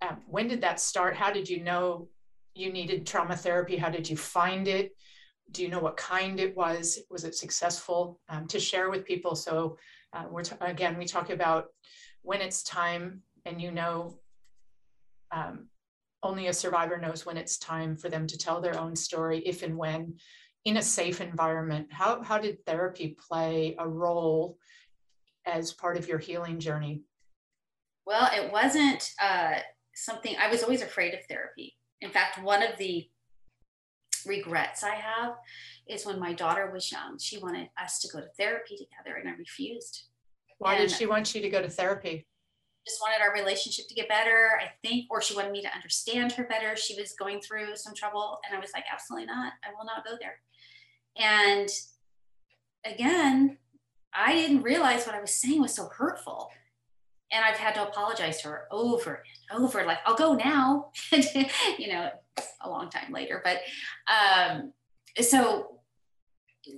[0.00, 1.16] um, when did that start?
[1.16, 2.08] How did you know
[2.54, 3.76] you needed trauma therapy?
[3.76, 4.96] How did you find it?
[5.50, 6.98] Do you know what kind it was?
[7.10, 8.20] Was it successful?
[8.28, 9.34] Um, to share with people.
[9.34, 9.78] So
[10.12, 11.66] uh, we're again, we talk about
[12.22, 14.18] when it's time and you know
[15.32, 15.68] um,
[16.22, 19.62] only a survivor knows when it's time for them to tell their own story if
[19.62, 20.14] and when
[20.64, 24.58] in a safe environment how, how did therapy play a role
[25.46, 27.02] as part of your healing journey
[28.06, 29.54] well it wasn't uh,
[29.94, 33.08] something i was always afraid of therapy in fact one of the
[34.28, 35.34] regrets i have
[35.88, 39.28] is when my daughter was young she wanted us to go to therapy together and
[39.28, 40.08] i refused
[40.58, 42.26] why and did she want you to go to therapy?
[42.86, 46.32] Just wanted our relationship to get better, I think, or she wanted me to understand
[46.32, 46.76] her better.
[46.76, 49.52] She was going through some trouble, and I was like, absolutely not.
[49.64, 50.40] I will not go there.
[51.16, 51.68] And
[52.84, 53.58] again,
[54.14, 56.50] I didn't realize what I was saying was so hurtful.
[57.30, 60.90] And I've had to apologize to her over and over, like, I'll go now,
[61.78, 62.10] you know,
[62.62, 63.42] a long time later.
[63.44, 63.60] But
[64.12, 64.72] um,
[65.20, 65.80] so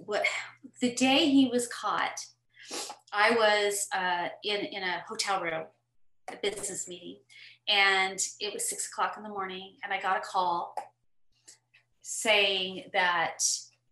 [0.05, 0.25] what
[0.81, 2.21] the day he was caught,
[3.13, 5.65] I was uh, in, in a hotel room,
[6.29, 7.17] a business meeting,
[7.69, 10.75] And it was six o'clock in the morning, and I got a call
[12.03, 13.39] saying that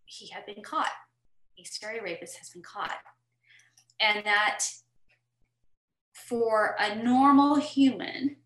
[0.05, 0.91] he had been caught.
[1.57, 2.97] A serial rapist has been caught.
[3.99, 4.65] And that
[6.13, 8.37] for a normal human,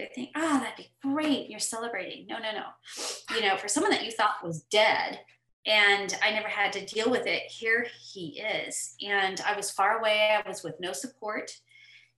[0.00, 1.50] they think, oh, that'd be great.
[1.50, 2.26] You're celebrating.
[2.26, 3.34] No, no, no.
[3.34, 5.20] You know, for someone that you thought was dead,
[5.66, 8.94] and I never had to deal with it, here he is.
[9.06, 10.30] And I was far away.
[10.34, 11.50] I was with no support.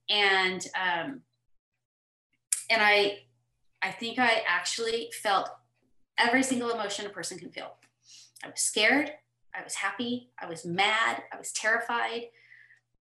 [0.09, 1.21] And um,
[2.69, 3.19] and I
[3.81, 5.49] I think I actually felt
[6.17, 7.75] every single emotion a person can feel.
[8.43, 9.11] I was scared,
[9.53, 12.23] I was happy, I was mad, I was terrified.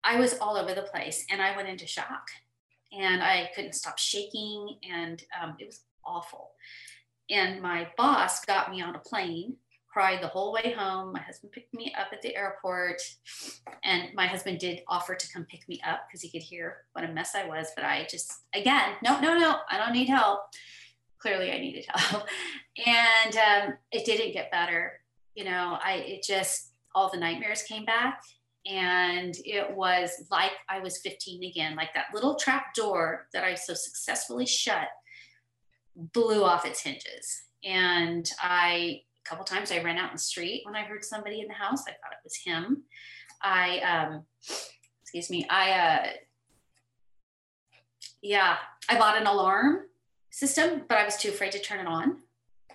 [0.03, 2.31] I was all over the place and I went into shock
[2.93, 6.53] and I couldn't stop shaking and um, it was awful.
[7.31, 9.57] And my boss got me on a plane,
[9.89, 11.13] cried the whole way home.
[11.13, 13.01] My husband picked me up at the airport
[13.85, 17.05] and my husband did offer to come pick me up because he could hear what
[17.05, 17.69] a mess I was.
[17.77, 20.41] But I just, again, no, no, no, I don't need help.
[21.19, 22.27] Clearly I needed help.
[22.85, 25.01] And um, it didn't get better.
[25.35, 28.21] You know, I, it just, all the nightmares came back
[28.67, 33.55] and it was like I was 15 again, like that little trap door that I
[33.55, 34.89] so successfully shut
[35.97, 37.43] blew off its hinges.
[37.65, 41.41] And I, a couple times, I ran out in the street when I heard somebody
[41.41, 41.83] in the house.
[41.87, 42.85] I thought it was him.
[43.43, 44.25] I, um,
[45.03, 46.07] excuse me, I, uh,
[48.23, 48.57] yeah,
[48.89, 49.87] I bought an alarm
[50.31, 52.19] system, but I was too afraid to turn it on.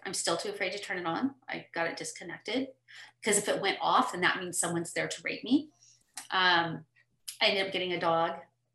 [0.06, 1.36] I'm still too afraid to turn it on.
[1.50, 2.68] I got it disconnected
[3.22, 5.70] because if it went off, then that means someone's there to rape me.
[6.32, 6.86] Um,
[7.42, 8.32] I ended up getting a dog,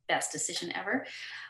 [0.09, 1.07] best decision ever.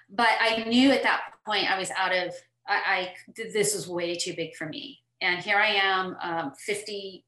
[0.09, 2.35] But I knew at that point I was out of,
[2.67, 3.15] I, I
[3.53, 5.01] this was way too big for me.
[5.21, 7.23] And here I am, um, 54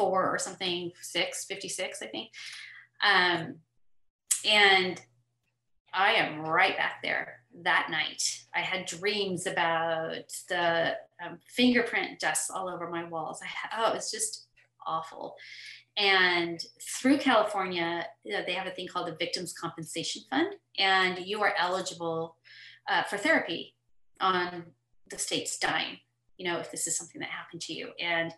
[0.00, 2.30] or something, six, 56, I think.
[3.02, 3.56] Um,
[4.44, 5.00] and
[5.92, 8.22] I am right back there that night.
[8.54, 13.40] I had dreams about the um, fingerprint dust all over my walls.
[13.42, 13.46] I
[13.78, 14.48] oh, it was just
[14.86, 15.36] awful.
[15.96, 16.60] And
[17.00, 22.36] through California, they have a thing called the Victims Compensation Fund, and you are eligible
[22.88, 23.74] uh, for therapy
[24.20, 24.64] on
[25.10, 25.98] the state's dime,
[26.36, 27.90] you know, if this is something that happened to you.
[28.00, 28.32] And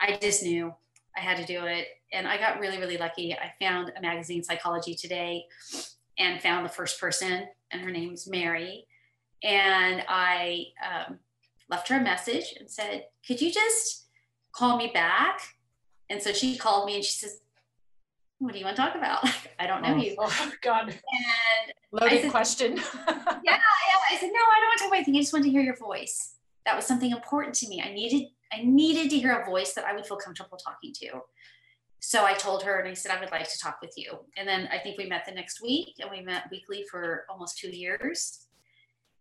[0.00, 0.74] I just knew
[1.16, 1.86] I had to do it.
[2.12, 3.34] And I got really, really lucky.
[3.34, 5.44] I found a magazine, Psychology Today,
[6.18, 8.86] and found the first person, and her name's Mary.
[9.42, 11.18] And I um,
[11.68, 14.08] left her a message and said, Could you just
[14.52, 15.40] call me back?
[16.12, 17.40] And so she called me and she says,
[18.38, 19.24] what do you want to talk about?
[19.58, 20.14] I don't know oh, you.
[20.18, 20.88] Oh God.
[20.88, 22.76] And loaded said, question.
[22.76, 22.82] yeah,
[23.46, 23.58] yeah.
[24.10, 25.16] I said, no, I don't want to talk about anything.
[25.16, 26.34] I just want to hear your voice.
[26.66, 27.82] That was something important to me.
[27.82, 31.22] I needed, I needed to hear a voice that I would feel comfortable talking to.
[32.00, 34.12] So I told her and I said, I would like to talk with you.
[34.36, 37.56] And then I think we met the next week and we met weekly for almost
[37.56, 38.48] two years.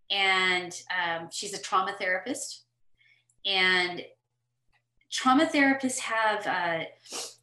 [0.09, 2.65] And um, she's a trauma therapist.
[3.45, 4.03] And
[5.11, 6.85] trauma therapists have uh,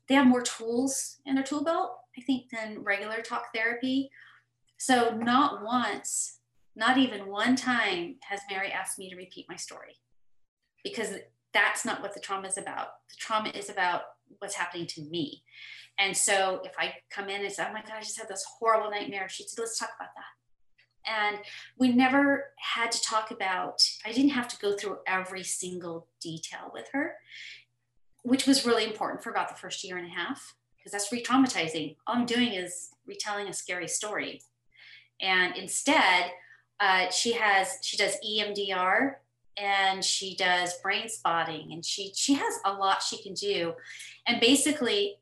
[0.09, 4.11] they have more tools in their tool belt i think than regular talk therapy.
[4.78, 6.38] So not once
[6.76, 9.96] not even one time has mary asked me to repeat my story
[10.85, 11.14] because
[11.52, 12.88] that's not what the trauma is about.
[13.09, 14.02] The trauma is about
[14.38, 15.42] what's happening to me.
[15.98, 18.46] And so if i come in and say oh my god i just had this
[18.59, 20.33] horrible nightmare she said let's talk about that.
[21.11, 21.38] And
[21.78, 26.70] we never had to talk about i didn't have to go through every single detail
[26.72, 27.14] with her
[28.22, 31.96] which was really important for about the first year and a half because that's re-traumatizing.
[32.07, 34.40] All i'm doing is retelling a scary story.
[35.20, 36.31] And instead
[36.81, 39.14] uh, she has she does emdr
[39.57, 43.74] and she does brain spotting and she she has a lot she can do.
[44.26, 45.16] And basically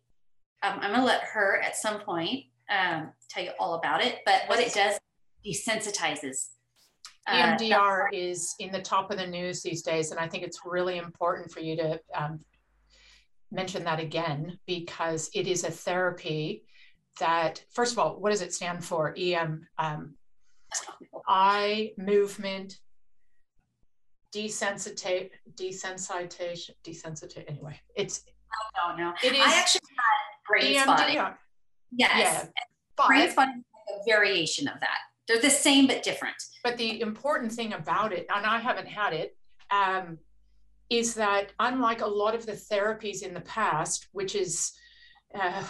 [0.63, 4.21] um, i'm going to let her at some point um, tell you all about it
[4.25, 4.99] but what it does
[5.47, 6.49] desensitizes.
[7.29, 10.61] EMDR uh, is in the top of the news these days, and I think it's
[10.65, 12.41] really important for you to um,
[13.51, 16.65] mention that again because it is a therapy
[17.21, 19.15] that, first of all, what does it stand for?
[19.17, 20.15] EM, um,
[21.29, 22.79] eye movement,
[24.35, 27.45] desensitization, desensitization, desensitization.
[27.49, 28.25] Anyway, it's.
[28.77, 29.13] I don't know.
[29.23, 29.41] It is.
[29.41, 30.83] I actually had brain EMDR.
[30.83, 31.35] spotting.
[31.93, 32.49] Yes.
[32.99, 34.99] Yeah, brain spotting is a variation of that.
[35.27, 36.37] They're the same but different.
[36.63, 39.37] But the important thing about it, and I haven't had it,
[39.71, 40.19] um,
[40.89, 44.73] is that unlike a lot of the therapies in the past, which is
[45.35, 45.65] uh,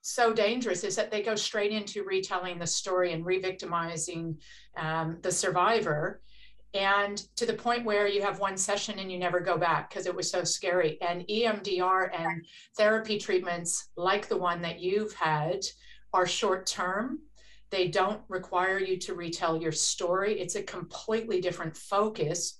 [0.00, 4.38] so dangerous, is that they go straight into retelling the story and re-victimizing
[4.76, 6.22] um, the survivor,
[6.74, 10.06] and to the point where you have one session and you never go back because
[10.06, 10.98] it was so scary.
[11.00, 12.46] And EMDR and
[12.76, 15.60] therapy treatments like the one that you've had
[16.12, 17.20] are short term
[17.70, 20.40] They don't require you to retell your story.
[20.40, 22.58] It's a completely different focus,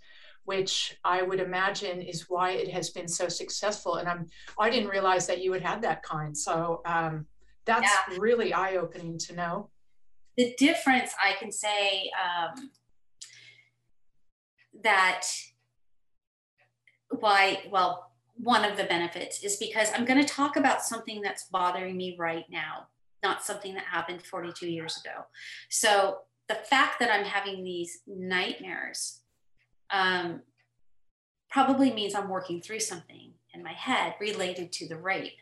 [0.49, 3.97] which I would imagine is why it has been so successful.
[3.97, 4.27] And I'm
[4.59, 6.35] I didn't realize that you had had that kind.
[6.35, 7.27] So um,
[7.67, 8.17] that's yeah.
[8.19, 9.69] really eye opening to know.
[10.39, 12.71] The difference I can say um,
[14.83, 15.27] that
[17.11, 21.45] why well one of the benefits is because I'm going to talk about something that's
[21.53, 22.87] bothering me right now,
[23.23, 25.27] not something that happened 42 years ago.
[25.69, 29.18] So the fact that I'm having these nightmares
[29.91, 30.43] um,
[31.51, 35.39] probably means I'm working through something in my head related to the rape,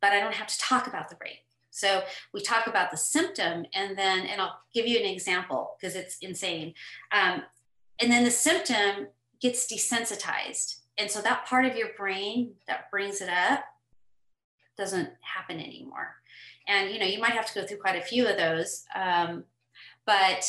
[0.00, 1.38] but I don't have to talk about the rape.
[1.70, 5.94] So we talk about the symptom, and then, and I'll give you an example because
[5.94, 6.74] it's insane.
[7.12, 7.42] Um,
[8.00, 9.08] and then the symptom
[9.40, 13.64] gets desensitized and so that part of your brain that brings it up
[14.76, 16.14] doesn't happen anymore
[16.68, 19.44] and you know you might have to go through quite a few of those um,
[20.06, 20.44] but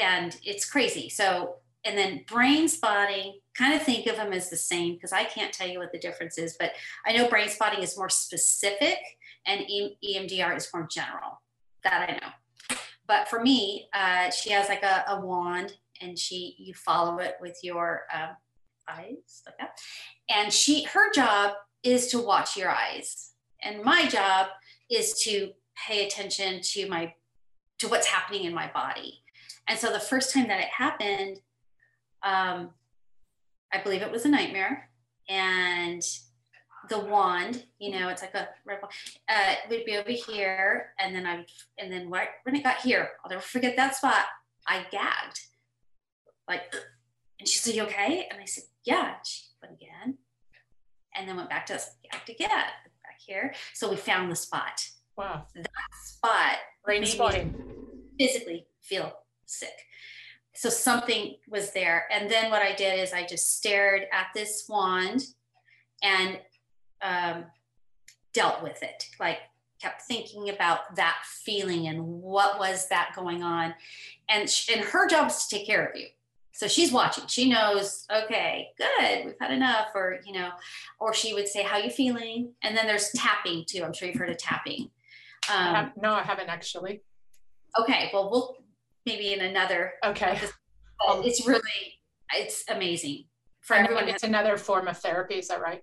[0.00, 4.56] and it's crazy so and then brain spotting kind of think of them as the
[4.56, 6.72] same because i can't tell you what the difference is but
[7.06, 8.98] i know brain spotting is more specific
[9.46, 11.40] and emdr is more general
[11.82, 12.76] that i know
[13.06, 17.36] but for me uh, she has like a, a, wand and she you follow it
[17.40, 18.30] with your um,
[18.88, 19.78] eyes like that.
[20.28, 23.32] And she her job is to watch your eyes.
[23.62, 24.48] And my job
[24.90, 25.50] is to
[25.86, 27.14] pay attention to my
[27.78, 29.22] to what's happening in my body.
[29.66, 31.40] And so the first time that it happened,
[32.24, 32.70] um,
[33.72, 34.90] I believe it was a nightmare.
[35.28, 36.02] And
[36.88, 38.90] the wand, you know, it's like a red ball,
[39.28, 40.90] uh, would be over here.
[40.98, 41.46] And then I,
[41.78, 44.24] and then what, when it got here, I'll never forget that spot.
[44.66, 45.40] I gagged
[46.48, 46.74] like,
[47.40, 48.26] and she said, you okay?
[48.30, 50.18] And I said, yeah, she went again.
[51.16, 53.54] And then went back to us, back again, back here.
[53.72, 54.80] So we found the spot.
[55.16, 55.46] Wow.
[55.54, 55.68] That
[56.04, 57.54] spot brain spotting.
[58.18, 59.12] Physically feel
[59.46, 59.72] sick.
[60.54, 62.06] So something was there.
[62.10, 65.24] And then what I did is I just stared at this wand
[66.02, 66.38] and
[67.02, 67.44] um,
[68.32, 69.06] dealt with it.
[69.18, 69.38] Like
[69.82, 73.74] kept thinking about that feeling and what was that going on.
[74.28, 76.06] And, and her job is to take care of you.
[76.54, 77.26] So she's watching.
[77.26, 79.88] She knows okay good we've had enough.
[79.92, 80.50] Or you know
[81.00, 82.52] or she would say how you feeling?
[82.62, 83.82] And then there's tapping too.
[83.82, 84.90] I'm sure you've heard of tapping.
[85.52, 87.02] Um, I have, no i haven't actually.
[87.78, 88.56] Okay well we'll
[89.06, 90.38] maybe in another okay
[91.08, 92.00] um, it's really
[92.34, 93.24] it's amazing
[93.62, 95.82] for everyone it's another form of therapy is that right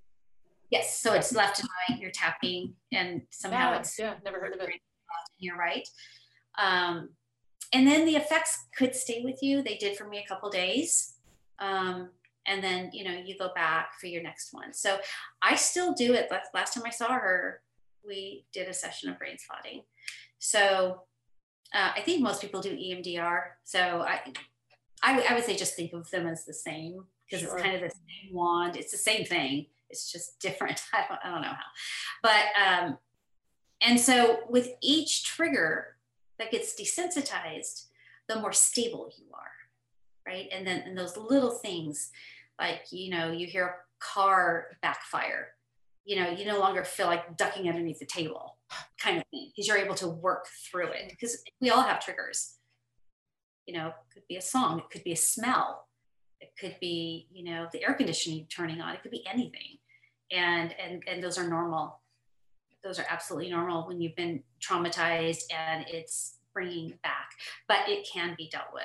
[0.70, 4.54] yes so it's left and right you're tapping and somehow yeah, it's yeah never heard
[4.54, 4.70] of it
[5.40, 5.88] you're right
[6.58, 7.10] um
[7.74, 9.62] and then the effects could stay with you.
[9.62, 11.14] They did for me a couple days.
[11.60, 12.10] Um,
[12.48, 14.74] and then, you know, you go back for your next one.
[14.74, 15.00] So
[15.42, 16.32] I still do it.
[16.54, 17.62] Last time I saw her,
[18.06, 19.84] we did a session of brain spotting.
[20.40, 21.04] So
[21.74, 23.42] uh, I think most people do EMDR.
[23.64, 24.22] So I,
[25.04, 27.58] I, I, would say just think of them as the same because sure.
[27.58, 28.76] it's kind of the same wand.
[28.76, 29.68] It's the same thing.
[29.90, 30.84] It's just different.
[30.94, 31.58] I don't, I don't know how.
[32.22, 32.98] But, um,
[33.82, 35.96] and so with each trigger,
[36.42, 37.86] that gets desensitized,
[38.28, 40.48] the more stable you are, right?
[40.52, 42.10] And then and those little things,
[42.60, 45.50] like you know, you hear a car backfire,
[46.04, 48.58] you know, you no longer feel like ducking underneath the table,
[49.00, 51.10] kind of thing, because you're able to work through it.
[51.10, 52.58] Because we all have triggers.
[53.66, 55.88] You know, it could be a song, it could be a smell,
[56.40, 59.78] it could be you know the air conditioning turning on, it could be anything,
[60.32, 62.02] and and and those are normal
[62.84, 67.30] those are absolutely normal when you've been traumatized and it's bringing back,
[67.68, 68.84] but it can be dealt with.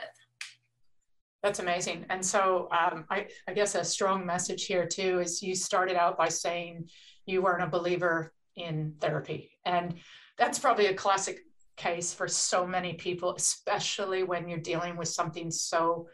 [1.43, 2.05] That's amazing.
[2.11, 6.19] And so um, I, I guess a strong message here too is you started out
[6.19, 6.89] by saying
[7.27, 9.51] you weren't a believer in therapy.
[9.65, 9.95] And
[10.39, 11.41] that's probably a classic
[11.77, 16.09] case for so many people, especially when you're dealing with something so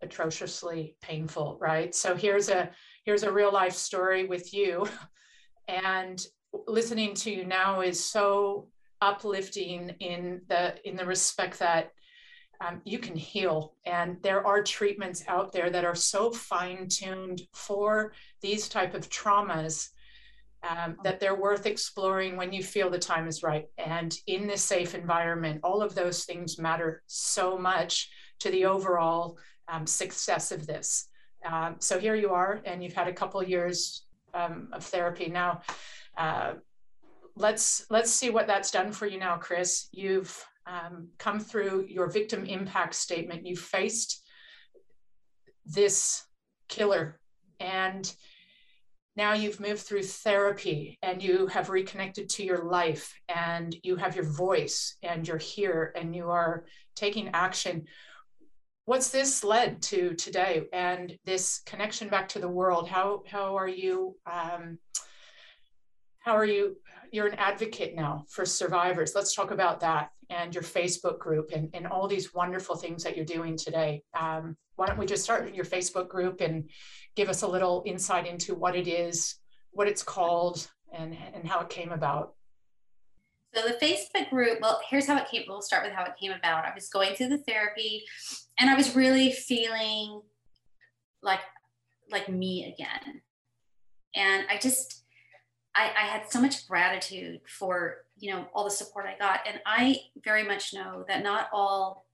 [0.00, 1.94] atrociously painful, right?
[1.94, 2.70] So here's a
[3.04, 4.86] here's a real life story with you.
[5.68, 6.20] And
[6.66, 8.68] listening to you now is so
[9.00, 11.92] uplifting in the in the respect that
[12.60, 18.12] um, you can heal and there are treatments out there that are so fine-tuned for
[18.40, 19.90] these type of traumas
[20.68, 23.66] um, that they're worth exploring when you feel the time is right.
[23.78, 28.10] And in this safe environment all of those things matter so much
[28.40, 29.38] to the overall
[29.68, 31.08] um, success of this.
[31.44, 34.04] Um, so here you are and you've had a couple years
[34.34, 35.28] um, of therapy.
[35.28, 35.62] Now
[36.16, 36.54] uh,
[37.36, 39.88] let's let's see what that's done for you now, Chris.
[39.92, 43.46] You've um, come through your victim impact statement.
[43.46, 44.22] You faced
[45.64, 46.24] this
[46.68, 47.20] killer,
[47.60, 48.12] and
[49.14, 54.16] now you've moved through therapy and you have reconnected to your life and you have
[54.16, 56.64] your voice and you're here and you are
[56.96, 57.84] taking action.
[58.86, 62.88] What's this led to today and this connection back to the world?
[62.88, 64.78] How how are you um,
[66.20, 66.76] how are you
[67.12, 69.14] you're an advocate now for survivors.
[69.14, 73.16] Let's talk about that and your facebook group and, and all these wonderful things that
[73.16, 74.02] you're doing today.
[74.18, 76.68] Um, why don't we just start your facebook group and
[77.14, 79.36] give us a little insight into what it is
[79.70, 82.34] what it's called and and how it came about
[83.54, 85.42] so the Facebook group, well, here's how it came.
[85.46, 86.64] We'll start with how it came about.
[86.64, 88.02] I was going through the therapy
[88.58, 90.22] and I was really feeling
[91.22, 91.40] like
[92.10, 93.20] like me again.
[94.14, 95.04] And I just
[95.74, 99.40] I, I had so much gratitude for, you know, all the support I got.
[99.46, 102.06] And I very much know that not all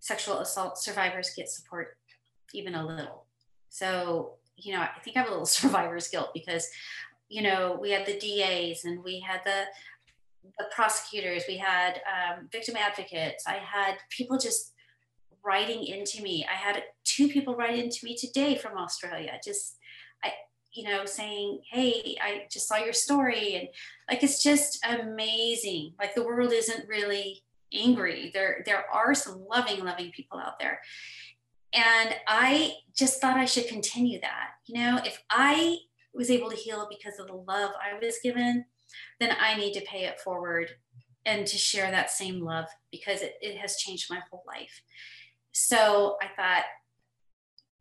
[0.00, 1.96] sexual assault survivors get support
[2.52, 3.26] even a little.
[3.68, 6.68] So, you know, I think I have a little survivor's guilt because,
[7.28, 9.64] you know, we had the DAs and we had the
[10.58, 14.72] the prosecutors, we had um, victim advocates, I had people just
[15.44, 16.46] writing into me.
[16.50, 19.76] I had two people write into me today from Australia, just
[20.24, 20.32] I,
[20.72, 23.68] you know, saying, "Hey, I just saw your story," and
[24.08, 25.94] like it's just amazing.
[25.98, 27.42] Like the world isn't really
[27.72, 28.30] angry.
[28.32, 30.80] There, there are some loving, loving people out there,
[31.72, 34.50] and I just thought I should continue that.
[34.66, 35.76] You know, if I
[36.12, 38.64] was able to heal because of the love I was given
[39.18, 40.70] then I need to pay it forward
[41.26, 44.82] and to share that same love because it, it has changed my whole life.
[45.52, 46.64] So I thought,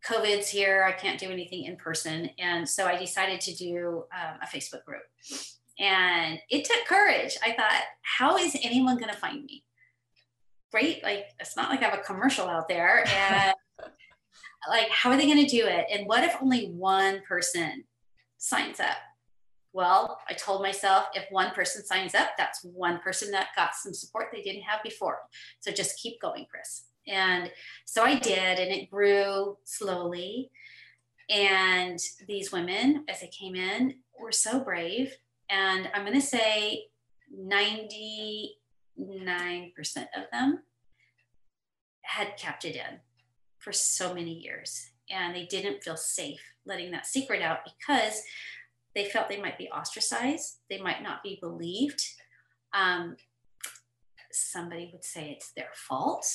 [0.05, 2.29] COVID's here, I can't do anything in person.
[2.39, 5.01] And so I decided to do um, a Facebook group.
[5.77, 7.37] And it took courage.
[7.43, 9.63] I thought, how is anyone going to find me?
[10.71, 11.03] Great.
[11.03, 13.05] Like, it's not like I have a commercial out there.
[13.15, 13.53] And
[14.67, 15.85] like, how are they going to do it?
[15.91, 17.85] And what if only one person
[18.37, 18.97] signs up?
[19.71, 23.93] Well, I told myself if one person signs up, that's one person that got some
[23.93, 25.19] support they didn't have before.
[25.59, 26.85] So just keep going, Chris.
[27.07, 27.51] And
[27.85, 30.51] so I did, and it grew slowly.
[31.29, 35.15] And these women, as they came in, were so brave.
[35.49, 36.87] And I'm going to say
[38.99, 39.71] 99%
[40.15, 40.59] of them
[42.01, 42.99] had kept it in
[43.59, 44.91] for so many years.
[45.09, 48.21] And they didn't feel safe letting that secret out because
[48.95, 52.01] they felt they might be ostracized, they might not be believed.
[52.73, 53.15] Um,
[54.31, 56.25] somebody would say it's their fault.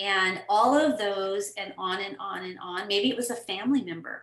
[0.00, 2.88] And all of those, and on and on and on.
[2.88, 4.22] Maybe it was a family member.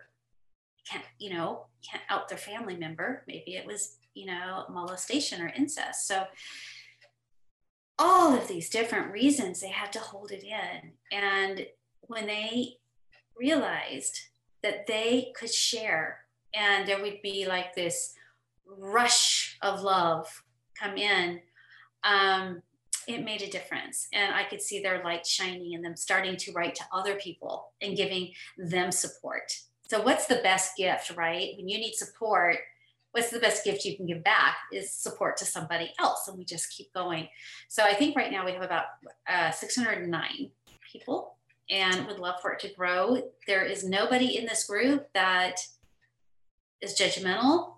[0.88, 3.24] Can't, you know, can't out their family member.
[3.26, 6.06] Maybe it was, you know, molestation or incest.
[6.06, 6.24] So
[7.98, 10.92] all of these different reasons they had to hold it in.
[11.10, 11.66] And
[12.02, 12.76] when they
[13.36, 14.18] realized
[14.62, 16.20] that they could share
[16.54, 18.14] and there would be like this
[18.66, 20.44] rush of love
[20.78, 21.40] come in
[22.04, 22.62] um,
[23.08, 24.08] it made a difference.
[24.12, 27.72] And i could see their light shining and them starting to write to other people
[27.80, 29.52] and giving them support.
[29.88, 31.50] So what's the best gift right?
[31.56, 32.58] When you need support
[33.12, 36.44] what's the best gift you can give back is support to somebody else and we
[36.44, 37.28] just keep going
[37.68, 38.84] so i think right now we have about
[39.28, 40.50] uh, 609
[40.90, 41.36] people
[41.70, 45.58] and would love for it to grow there is nobody in this group that
[46.82, 47.76] is judgmental.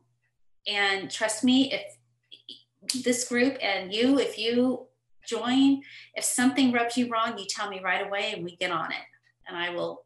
[0.67, 4.87] And trust me, if this group and you, if you
[5.29, 5.83] join,
[6.15, 9.05] if something rubs you wrong, you tell me right away and we get on it.
[9.47, 10.04] And I will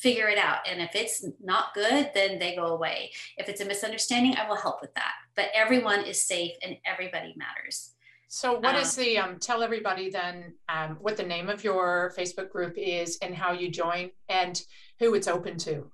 [0.00, 0.58] figure it out.
[0.68, 3.12] And if it's not good, then they go away.
[3.36, 5.12] If it's a misunderstanding, I will help with that.
[5.34, 7.94] But everyone is safe and everybody matters.
[8.30, 12.12] So, what um, is the um, tell everybody then um, what the name of your
[12.16, 14.62] Facebook group is and how you join and
[14.98, 15.90] who it's open to?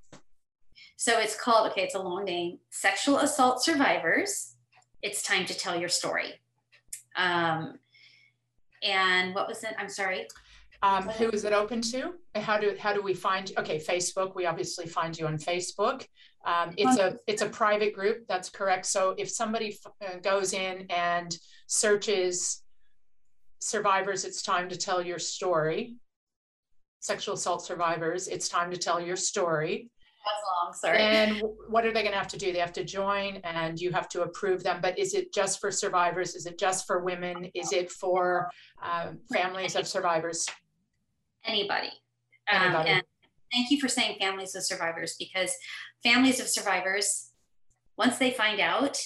[0.96, 4.54] So it's called, okay, it's a long name Sexual Assault Survivors.
[5.02, 6.40] It's time to tell your story.
[7.16, 7.78] Um,
[8.82, 9.74] and what was it?
[9.78, 10.26] I'm sorry.
[10.84, 12.12] Um, who is it open to?
[12.34, 13.50] How do how do we find?
[13.56, 14.34] Okay, Facebook.
[14.34, 16.06] We obviously find you on Facebook.
[16.44, 18.26] Um, it's a it's a private group.
[18.28, 18.84] That's correct.
[18.84, 21.34] So if somebody uh, goes in and
[21.68, 22.62] searches
[23.60, 25.96] survivors, it's time to tell your story.
[27.00, 29.90] Sexual assault survivors, it's time to tell your story
[30.24, 30.98] That's long, sorry.
[31.00, 32.52] And what are they going to have to do?
[32.52, 34.80] They have to join and you have to approve them.
[34.82, 36.34] But is it just for survivors?
[36.34, 37.50] Is it just for women?
[37.54, 38.50] Is it for
[38.82, 40.46] um, families of survivors?
[41.44, 41.90] Anybody.
[42.52, 42.90] Um, Anybody.
[42.90, 43.04] Um, and
[43.52, 45.52] thank you for saying families of survivors because
[46.02, 47.30] families of survivors,
[47.96, 49.00] once they find out,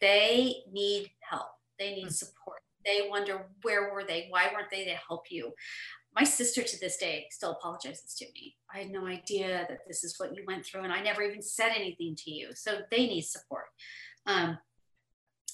[0.00, 1.48] they need help,
[1.78, 2.10] they need mm-hmm.
[2.10, 2.60] support.
[2.84, 4.26] They wonder where were they?
[4.30, 5.52] Why weren't they to help you?
[6.14, 8.56] my sister to this day still apologizes to me.
[8.72, 11.42] I had no idea that this is what you went through, and I never even
[11.42, 12.50] said anything to you.
[12.54, 13.66] So they need support.
[14.26, 14.58] Um,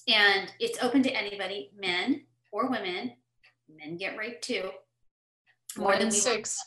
[0.09, 3.12] and it's open to anybody, men or women.
[3.69, 4.71] Men get raped too.
[5.77, 6.59] More than six.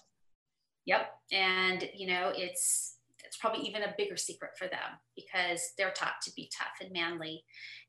[0.85, 1.09] Yep.
[1.31, 6.21] And you know, it's it's probably even a bigger secret for them because they're taught
[6.23, 7.43] to be tough and manly.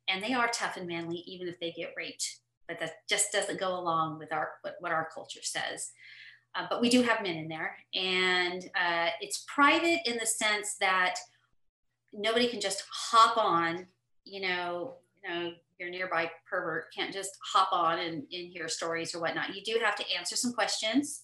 [0.08, 2.40] And they are tough and manly even if they get raped.
[2.68, 5.90] But that just doesn't go along with our what, what our culture says.
[6.54, 10.74] Uh, but we do have men in there, and uh, it's private in the sense
[10.80, 11.14] that
[12.12, 13.86] nobody can just hop on.
[14.24, 19.14] You know, you know, your nearby pervert can't just hop on and, and hear stories
[19.14, 19.54] or whatnot.
[19.54, 21.22] You do have to answer some questions.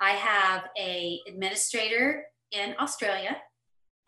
[0.00, 3.36] I have a administrator in Australia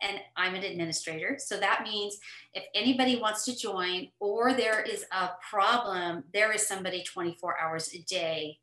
[0.01, 1.37] and I'm an administrator.
[1.39, 2.17] So that means
[2.53, 7.93] if anybody wants to join or there is a problem, there is somebody 24 hours
[7.93, 8.59] a day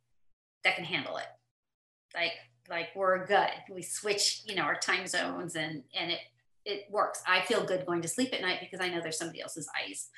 [0.64, 1.26] that can handle it.
[2.14, 2.32] Like
[2.68, 3.50] like we're good.
[3.70, 6.20] We switch, you know, our time zones and and it
[6.66, 7.22] it works.
[7.26, 10.08] I feel good going to sleep at night because I know there's somebody else's eyes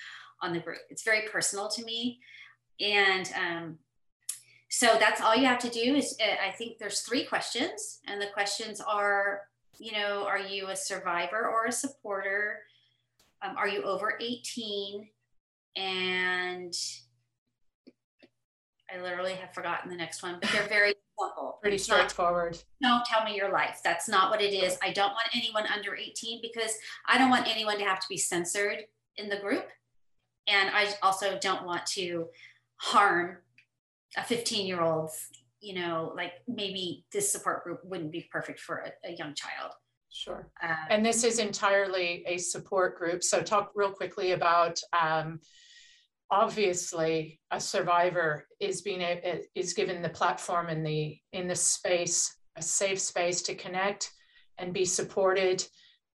[0.43, 0.78] on the group.
[0.90, 2.20] It's very personal to me.
[2.80, 3.78] And um,
[4.72, 8.20] so that's all you have to do is uh, i think there's three questions and
[8.20, 9.43] the questions are
[9.78, 12.61] you know are you a survivor or a supporter?
[13.43, 15.09] Um, are you over 18
[15.76, 16.74] and
[18.90, 21.59] i literally have forgotten the next one but they're very simple.
[21.61, 22.59] Pretty straightforward.
[22.82, 23.80] Don't tell me your life.
[23.84, 24.76] That's not what it is.
[24.82, 26.72] I don't want anyone under 18 because
[27.07, 28.84] i don't want anyone to have to be censored
[29.16, 29.68] in the group
[30.49, 32.26] and i also don't want to
[32.76, 33.38] harm
[34.16, 35.11] a 15 year old
[35.62, 39.72] you know like maybe this support group wouldn't be perfect for a, a young child.
[40.11, 40.51] Sure.
[40.62, 43.22] Uh, and this is entirely a support group.
[43.22, 45.40] So talk real quickly about um,
[46.30, 52.36] obviously a survivor is being a, is given the platform in the in the space
[52.57, 54.11] a safe space to connect
[54.59, 55.66] and be supported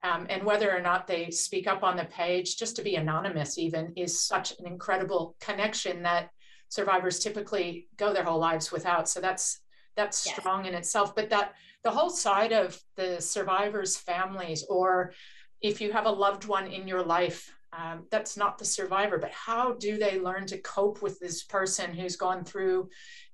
[0.08, 3.58] um, and whether or not they speak up on the page just to be anonymous
[3.58, 6.30] even is such an incredible connection that
[6.70, 9.10] survivors typically go their whole lives without.
[9.10, 9.60] So that's
[9.95, 10.36] that's yes.
[10.36, 11.16] strong in itself.
[11.16, 11.53] But that
[11.84, 15.14] the whole side of the survivors' families, or
[15.62, 19.32] if you have a loved one in your life, um, that's not the survivor, but
[19.32, 22.89] how do they learn to cope with this person who's gone through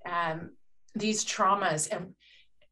[0.05, 0.51] um,
[0.95, 1.89] these traumas?
[1.93, 2.15] And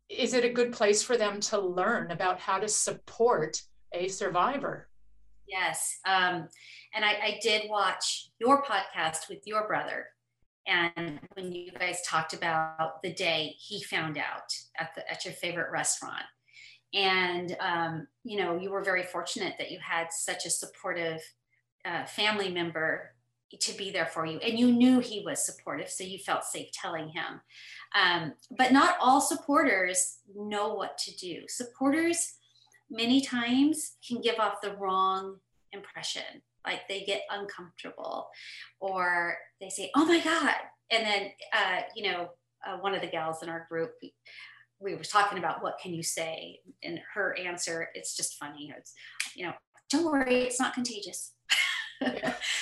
[0.09, 3.61] is it a good place for them to learn about how to support
[3.93, 4.87] a survivor?
[5.47, 5.99] Yes.
[6.05, 6.47] Um,
[6.93, 10.07] and I, I did watch your podcast with your brother
[10.67, 15.33] and when you guys talked about the day he found out at the at your
[15.33, 16.23] favorite restaurant
[16.93, 21.21] and um, you know you were very fortunate that you had such a supportive
[21.85, 23.15] uh, family member
[23.59, 26.71] to be there for you and you knew he was supportive so you felt safe
[26.71, 27.41] telling him
[27.99, 32.35] um, but not all supporters know what to do supporters
[32.91, 35.37] many times can give off the wrong
[35.71, 36.23] impression.
[36.65, 38.29] Like they get uncomfortable
[38.79, 40.53] or they say oh my god.
[40.91, 42.29] And then uh, you know
[42.67, 44.13] uh, one of the gals in our group we,
[44.79, 46.59] we were talking about what can you say?
[46.83, 48.73] And her answer it's just funny.
[48.77, 48.93] It's
[49.35, 49.53] you know
[49.89, 51.31] don't worry it's not contagious.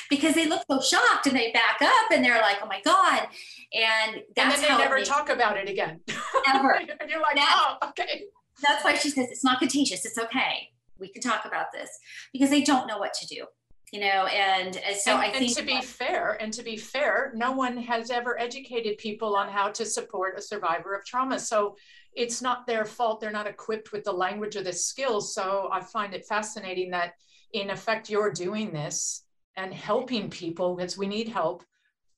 [0.09, 3.27] Because they look so shocked and they back up and they're like oh my god.
[3.73, 6.01] And that's and then they never talk about it again.
[6.47, 6.81] Ever.
[6.99, 8.23] And you're like oh okay
[8.61, 10.05] that's why she says it's not contagious.
[10.05, 10.69] It's okay.
[10.99, 11.89] We can talk about this.
[12.33, 13.45] Because they don't know what to do
[13.91, 17.31] you know and, and so and, i think to be fair and to be fair
[17.35, 21.39] no one has ever educated people on how to support a survivor of trauma.
[21.39, 21.75] So
[22.13, 23.21] it's not their fault.
[23.21, 25.33] They're not equipped with the language or the skills.
[25.33, 27.13] So i find it fascinating that
[27.53, 29.23] in effect you're doing this
[29.57, 31.63] and helping people because we need help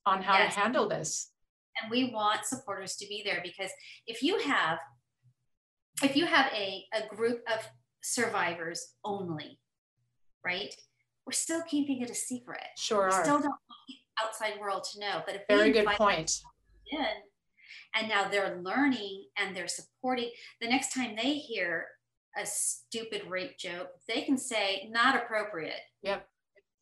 [0.06, 0.54] on how yes.
[0.54, 1.32] to handle this.
[1.82, 3.72] And we want supporters to be there because
[4.08, 4.78] if you have
[6.04, 7.68] if you have a, a group of
[8.02, 9.60] survivors only
[10.44, 10.76] right
[11.26, 12.62] we're still keeping it a secret.
[12.78, 13.06] Sure.
[13.06, 15.22] We still don't want the outside world to know.
[15.26, 16.40] But if very good point.
[16.92, 17.06] In,
[17.96, 20.30] and now they're learning and they're supporting,
[20.60, 21.86] the next time they hear
[22.38, 25.82] a stupid rape joke, they can say, not appropriate.
[26.04, 26.28] Yep.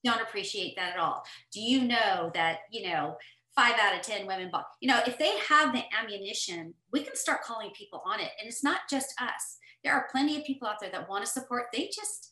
[0.03, 1.23] Don't appreciate that at all.
[1.53, 3.17] Do you know that, you know,
[3.59, 4.65] five out of 10 women, bought.
[4.79, 8.31] you know, if they have the ammunition, we can start calling people on it.
[8.39, 9.57] And it's not just us.
[9.83, 11.65] There are plenty of people out there that want to support.
[11.73, 12.29] They just,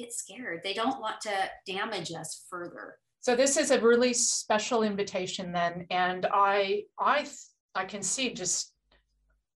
[0.00, 0.60] get scared.
[0.64, 2.96] They don't want to damage us further.
[3.20, 5.86] So this is a really special invitation then.
[5.90, 7.26] And I I
[7.74, 8.72] I can see just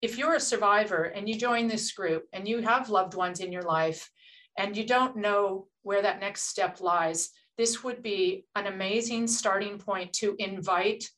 [0.01, 3.51] if you're a survivor and you join this group and you have loved ones in
[3.51, 4.09] your life
[4.57, 9.77] and you don't know where that next step lies, this would be an amazing starting
[9.77, 11.09] point to invite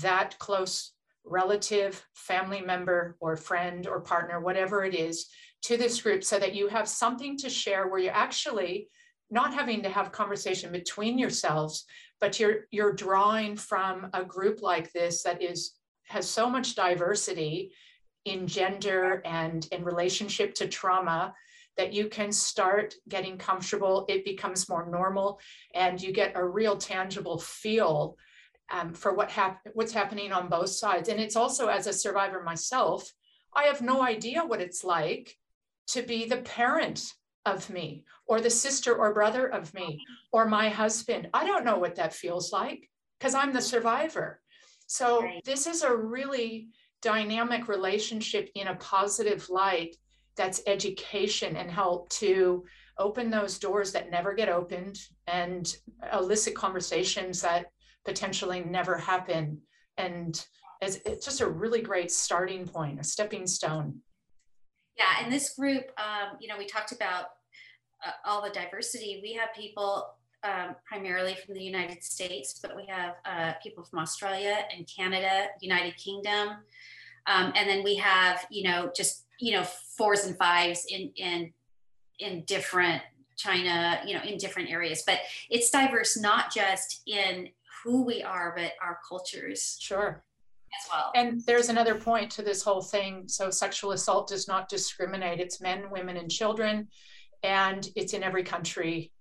[0.00, 0.92] that close
[1.24, 5.28] relative, family member, or friend or partner, whatever it is,
[5.62, 8.88] to this group so that you have something to share where you're actually
[9.30, 11.84] not having to have conversation between yourselves,
[12.20, 15.72] but you're you're drawing from a group like this that is
[16.04, 17.72] has so much diversity
[18.24, 21.34] in gender and in relationship to trauma
[21.76, 25.40] that you can start getting comfortable it becomes more normal
[25.74, 28.16] and you get a real tangible feel
[28.72, 31.08] um, for what hap- what's happening on both sides.
[31.08, 33.12] And it's also as a survivor myself,
[33.54, 35.36] I have no idea what it's like
[35.88, 37.12] to be the parent
[37.44, 40.00] of me or the sister or brother of me
[40.32, 41.28] or my husband.
[41.34, 44.40] I don't know what that feels like because I'm the survivor.
[44.86, 45.44] So right.
[45.44, 46.68] this is a really
[47.02, 49.96] dynamic relationship in a positive light
[50.36, 52.64] that's education and help to
[52.98, 55.76] open those doors that never get opened and
[56.12, 57.66] elicit conversations that
[58.04, 59.60] potentially never happen.
[59.96, 60.44] And
[60.80, 64.00] it's, it's just a really great starting point, a stepping stone.
[64.98, 67.26] Yeah, and this group, um, you know, we talked about
[68.06, 69.20] uh, all the diversity.
[69.22, 70.06] We have people
[70.44, 75.46] um, primarily from the United States, but we have uh, people from Australia and Canada,
[75.60, 76.56] United Kingdom,
[77.26, 79.64] um, and then we have, you know, just you know
[79.98, 81.52] fours and fives in in
[82.20, 83.02] in different
[83.36, 85.02] China, you know, in different areas.
[85.04, 85.18] But
[85.50, 87.48] it's diverse not just in
[87.82, 89.76] who we are, but our cultures.
[89.80, 90.22] Sure.
[90.80, 91.12] As well.
[91.14, 93.24] And there's another point to this whole thing.
[93.26, 95.40] So, sexual assault does not discriminate.
[95.40, 96.88] It's men, women, and children,
[97.42, 99.12] and it's in every country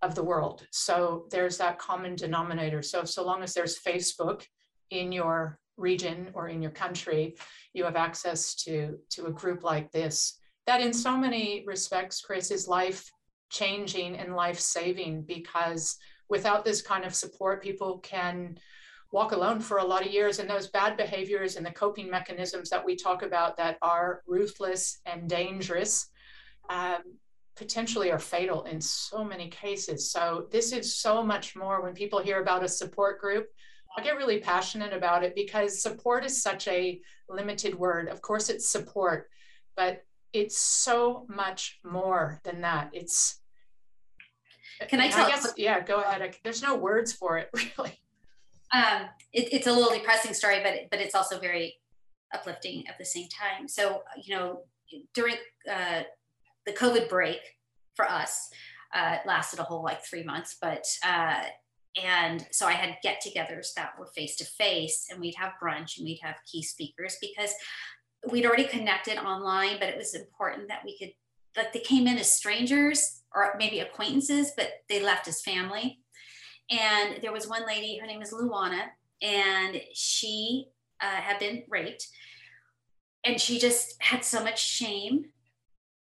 [0.00, 0.66] of the world.
[0.70, 2.80] So, there's that common denominator.
[2.82, 4.46] So, so long as there's Facebook
[4.90, 7.36] in your region or in your country,
[7.72, 12.50] you have access to, to a group like this that, in so many respects, Chris,
[12.50, 13.10] is life
[13.48, 15.96] changing and life saving because
[16.28, 18.58] without this kind of support, people can
[19.10, 20.40] walk alone for a lot of years.
[20.40, 25.00] And those bad behaviors and the coping mechanisms that we talk about that are ruthless
[25.06, 26.10] and dangerous
[26.68, 27.00] um,
[27.56, 30.12] potentially are fatal in so many cases.
[30.12, 33.46] So, this is so much more when people hear about a support group.
[33.98, 38.08] I get really passionate about it because support is such a limited word.
[38.08, 39.28] Of course, it's support,
[39.76, 42.90] but it's so much more than that.
[42.92, 43.40] It's
[44.88, 45.26] can I tell?
[45.26, 46.36] I guess, yeah, go ahead.
[46.44, 47.98] There's no words for it really.
[48.72, 51.74] Um, it, it's a little depressing story, but but it's also very
[52.32, 53.66] uplifting at the same time.
[53.66, 54.60] So you know,
[55.12, 55.38] during
[55.68, 56.02] uh,
[56.66, 57.40] the COVID break
[57.96, 58.48] for us,
[58.94, 61.46] uh, lasted a whole like three months, but uh,
[62.04, 66.04] and so I had get-togethers that were face to face, and we'd have brunch and
[66.04, 67.52] we'd have key speakers because
[68.30, 71.12] we'd already connected online, but it was important that we could
[71.56, 76.00] like they came in as strangers or maybe acquaintances, but they left as family.
[76.70, 78.82] And there was one lady, her name is Luana,
[79.22, 80.66] and she
[81.00, 82.06] uh, had been raped.
[83.24, 85.26] And she just had so much shame.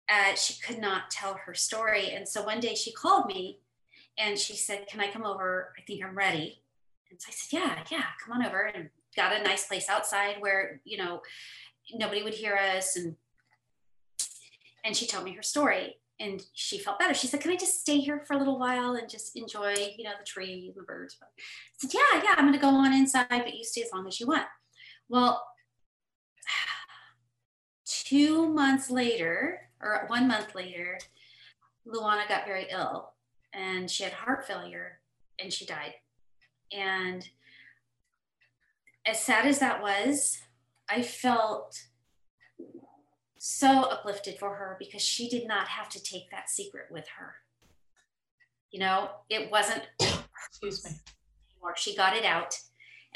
[0.09, 2.11] Uh, she could not tell her story.
[2.11, 3.59] And so one day she called me
[4.17, 5.73] and she said, Can I come over?
[5.77, 6.61] I think I'm ready.
[7.09, 8.61] And so I said, Yeah, yeah, come on over.
[8.61, 11.21] And got a nice place outside where, you know,
[11.93, 12.95] nobody would hear us.
[12.95, 13.15] And
[14.83, 17.13] and she told me her story and she felt better.
[17.13, 20.03] She said, "Can I just stay here for a little while and just enjoy, you
[20.03, 21.27] know, the trees and the birds?" I
[21.77, 24.19] said, "Yeah, yeah, I'm going to go on inside, but you stay as long as
[24.19, 24.45] you want."
[25.09, 25.45] Well,
[27.85, 30.99] two months later, or one month later,
[31.85, 33.14] Luana got very ill,
[33.55, 34.99] and she had heart failure,
[35.39, 35.93] and she died.
[36.71, 37.27] And
[39.05, 40.39] as sad as that was,
[40.89, 41.83] I felt
[43.37, 47.35] so uplifted for her because she did not have to take that secret with her.
[48.71, 49.83] You know, it wasn't,
[50.49, 50.91] excuse me,
[51.51, 51.75] anymore.
[51.77, 52.59] She got it out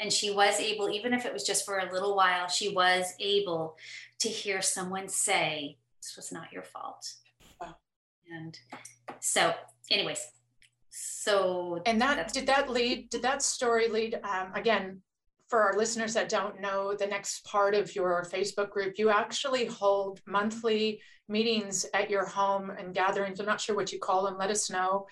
[0.00, 3.12] and she was able, even if it was just for a little while, she was
[3.20, 3.76] able
[4.20, 7.12] to hear someone say, This was not your fault.
[7.60, 7.76] Wow.
[8.32, 8.58] And
[9.20, 9.54] so,
[9.90, 10.26] anyways,
[10.90, 15.02] so and that did that lead did that story lead um, again
[15.50, 19.66] for our listeners that don't know the next part of your Facebook group, you actually
[19.66, 23.40] hold monthly meetings at your home and gatherings.
[23.40, 24.38] I'm not sure what you call them.
[24.38, 25.06] Let us know.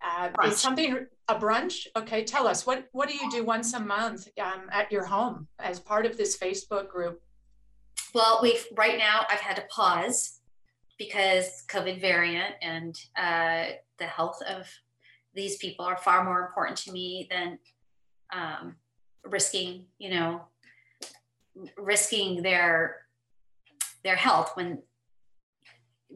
[0.00, 1.86] Uh, it's something a brunch.
[1.96, 5.46] Okay, tell us what what do you do once a month um, at your home
[5.58, 7.20] as part of this Facebook group?
[8.14, 10.39] Well, we've right now I've had to pause
[11.00, 14.68] because COVID variant and uh, the health of
[15.34, 17.58] these people are far more important to me than
[18.34, 18.76] um,
[19.24, 20.42] risking, you know,
[21.78, 22.96] risking their
[24.04, 24.82] their health when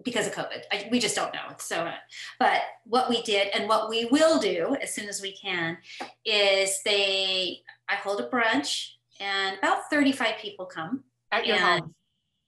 [0.05, 0.65] because of COVID.
[0.71, 1.55] I, we just don't know.
[1.59, 1.91] So,
[2.39, 5.79] but what we did and what we will do as soon as we can
[6.27, 11.05] is they, I hold a brunch and about 35 people come.
[11.33, 11.95] At your home?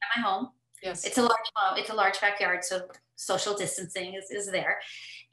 [0.03, 0.49] At my home.
[0.87, 1.05] Yes.
[1.05, 1.78] It's a large home.
[1.78, 2.82] It's a large backyard, so
[3.16, 4.78] social distancing is, is there.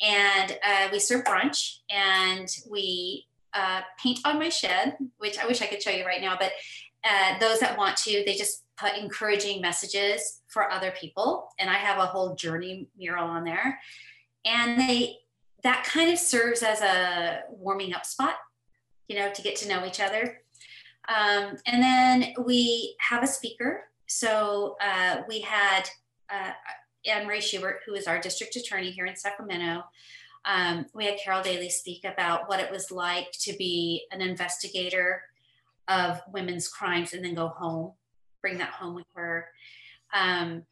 [0.02, 5.62] And uh, we serve brunch and we uh, paint on my shed, which I wish
[5.62, 6.54] I could show you right now, but
[7.04, 11.50] uh, those that want to, they just put encouraging messages for other people.
[11.60, 13.80] And I have a whole journey mural on there.
[14.46, 15.18] And they,
[15.62, 18.38] that kind of serves as a warming up spot,
[19.08, 20.42] you know, to get to know each other.
[21.08, 23.84] Um, and then we have a speaker.
[24.08, 25.90] So uh, we had
[26.30, 26.52] uh,
[27.06, 29.84] Anne Marie Schubert, who is our district attorney here in Sacramento.
[30.46, 35.22] Um, we had Carol Daly speak about what it was like to be an investigator
[35.88, 37.94] of women's crimes and then go home,
[38.42, 39.48] bring that home with her.
[40.14, 40.64] Um,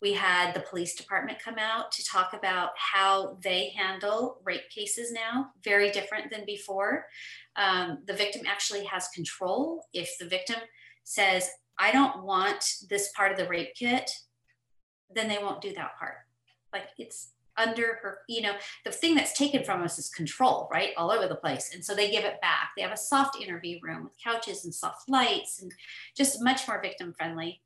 [0.00, 5.12] we had the police department come out to talk about how they handle rape cases
[5.12, 7.06] now, very different than before.
[7.54, 9.84] Um, the victim actually has control.
[9.94, 10.56] If the victim
[11.04, 11.48] says,
[11.78, 14.10] I don't want this part of the rape kit,
[15.14, 16.16] then they won't do that part.
[16.72, 18.54] Like it's under her, you know,
[18.84, 20.90] the thing that's taken from us is control, right?
[20.96, 21.70] All over the place.
[21.74, 22.70] And so they give it back.
[22.76, 25.72] They have a soft interview room with couches and soft lights and
[26.16, 27.60] just much more victim friendly.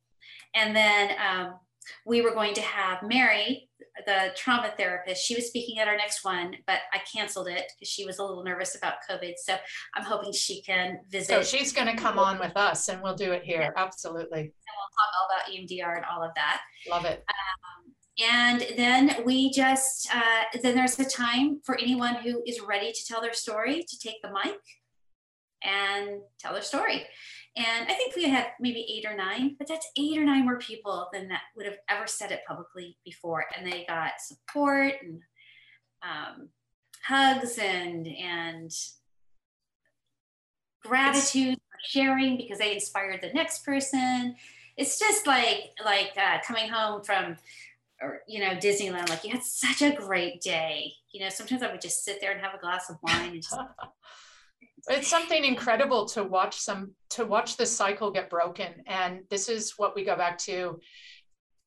[0.53, 1.55] And then um,
[2.05, 3.69] we were going to have Mary,
[4.05, 5.25] the trauma therapist.
[5.25, 8.23] She was speaking at our next one, but I canceled it because she was a
[8.23, 9.33] little nervous about COVID.
[9.37, 9.55] So
[9.95, 11.27] I'm hoping she can visit.
[11.27, 13.61] So she's going to come on with us and we'll do it here.
[13.61, 13.83] Yeah.
[13.83, 14.39] Absolutely.
[14.39, 16.61] And we'll talk all about EMDR and all of that.
[16.89, 17.23] Love it.
[17.29, 22.91] Um, and then we just, uh, then there's a time for anyone who is ready
[22.91, 24.57] to tell their story to take the mic
[25.63, 27.05] and tell their story.
[27.55, 30.59] And I think we had maybe eight or nine, but that's eight or nine more
[30.59, 33.45] people than that would have ever said it publicly before.
[33.55, 35.21] And they got support and
[36.03, 36.49] um,
[37.03, 38.71] hugs and and
[40.83, 44.35] gratitude for sharing because they inspired the next person.
[44.77, 47.37] It's just like like uh, coming home from
[48.01, 49.09] or you know Disneyland.
[49.09, 50.93] Like you had such a great day.
[51.11, 53.41] You know, sometimes I would just sit there and have a glass of wine and
[53.41, 53.55] just
[54.89, 58.83] it's something incredible to watch some to watch the cycle get broken.
[58.85, 60.79] And this is what we go back to.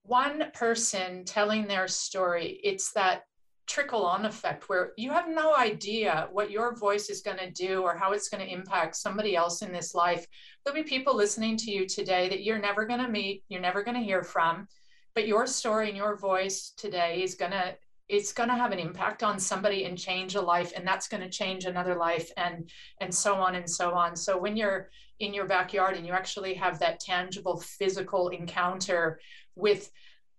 [0.03, 3.23] One person telling their story it's that
[3.67, 7.83] trickle on effect where you have no idea what your voice is going to do
[7.83, 10.27] or how it's going to impact somebody else in this life.
[10.65, 13.85] There'll be people listening to you today that you're never going to meet you're never
[13.85, 14.67] going to hear from
[15.15, 17.75] but your story and your voice today is going to
[18.11, 21.23] it's going to have an impact on somebody and change a life and that's going
[21.23, 22.69] to change another life and
[23.01, 24.17] and so on and so on.
[24.17, 24.91] So when you're
[25.21, 29.21] in your backyard and you actually have that tangible physical encounter
[29.55, 29.91] with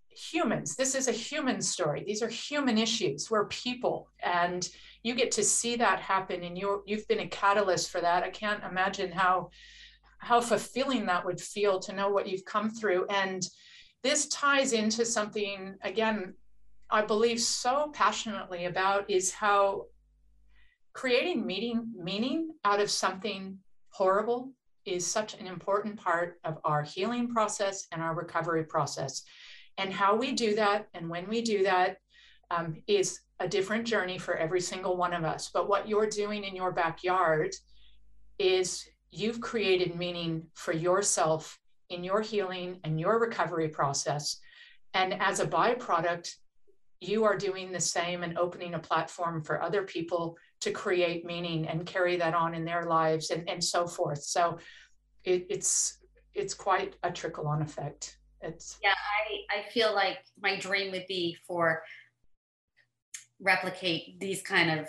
[0.09, 2.03] humans this is a human story.
[2.05, 3.31] These are human issues.
[3.31, 4.67] We're people and
[5.03, 8.23] you get to see that happen and you you've been a catalyst for that.
[8.23, 9.49] I can't imagine how
[10.17, 13.05] how fulfilling that would feel to know what you've come through.
[13.07, 13.47] And
[14.03, 16.33] this ties into something again
[16.91, 19.85] I believe so passionately about is how
[20.93, 23.57] creating meaning, meaning out of something
[23.91, 24.51] horrible
[24.85, 29.23] is such an important part of our healing process and our recovery process.
[29.77, 31.97] And how we do that and when we do that
[32.49, 35.49] um, is a different journey for every single one of us.
[35.53, 37.55] But what you're doing in your backyard
[38.37, 41.57] is you've created meaning for yourself
[41.89, 44.37] in your healing and your recovery process.
[44.93, 46.35] And as a byproduct,
[47.01, 51.67] you are doing the same and opening a platform for other people to create meaning
[51.67, 54.21] and carry that on in their lives and, and so forth.
[54.23, 54.59] So
[55.23, 55.97] it, it's
[56.33, 58.19] it's quite a trickle on effect.
[58.41, 61.83] It's yeah, I, I feel like my dream would be for
[63.39, 64.87] replicate these kind of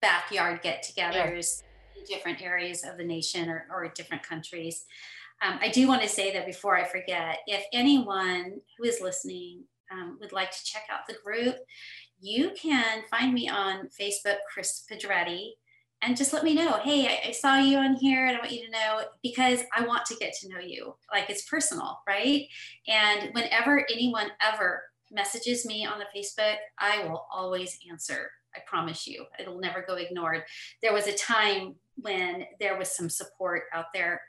[0.00, 2.00] backyard get-togethers yeah.
[2.00, 4.86] in different areas of the nation or, or different countries.
[5.42, 9.64] Um, I do want to say that before I forget, if anyone who is listening
[9.92, 11.56] um, would like to check out the group,
[12.20, 15.50] you can find me on Facebook, Chris Pedretti,
[16.02, 16.78] and just let me know.
[16.82, 19.84] Hey, I, I, saw you on here, and I want you to know because I
[19.84, 20.94] want to get to know you.
[21.12, 22.46] Like it's personal, right?
[22.86, 28.30] And whenever anyone ever messages me on the Facebook, I will always answer.
[28.54, 30.42] I promise you, it'll never go ignored.
[30.82, 34.22] There was a time when there was some support out there,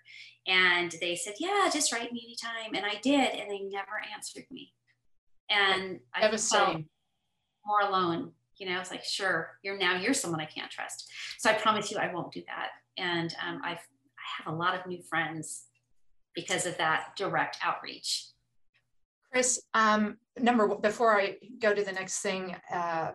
[0.47, 4.45] and they said, "Yeah, just write me anytime," and I did, and they never answered
[4.49, 4.73] me
[5.49, 6.81] and I felt
[7.65, 8.31] more alone.
[8.57, 11.09] You know, it's like, sure, you're now you're someone I can't trust.
[11.37, 12.69] So I promise you, I won't do that.
[12.97, 15.63] And um, I've I have a lot of new friends
[16.35, 18.27] because of that direct outreach.
[19.31, 23.11] Chris, um, number one, before I go to the next thing, uh,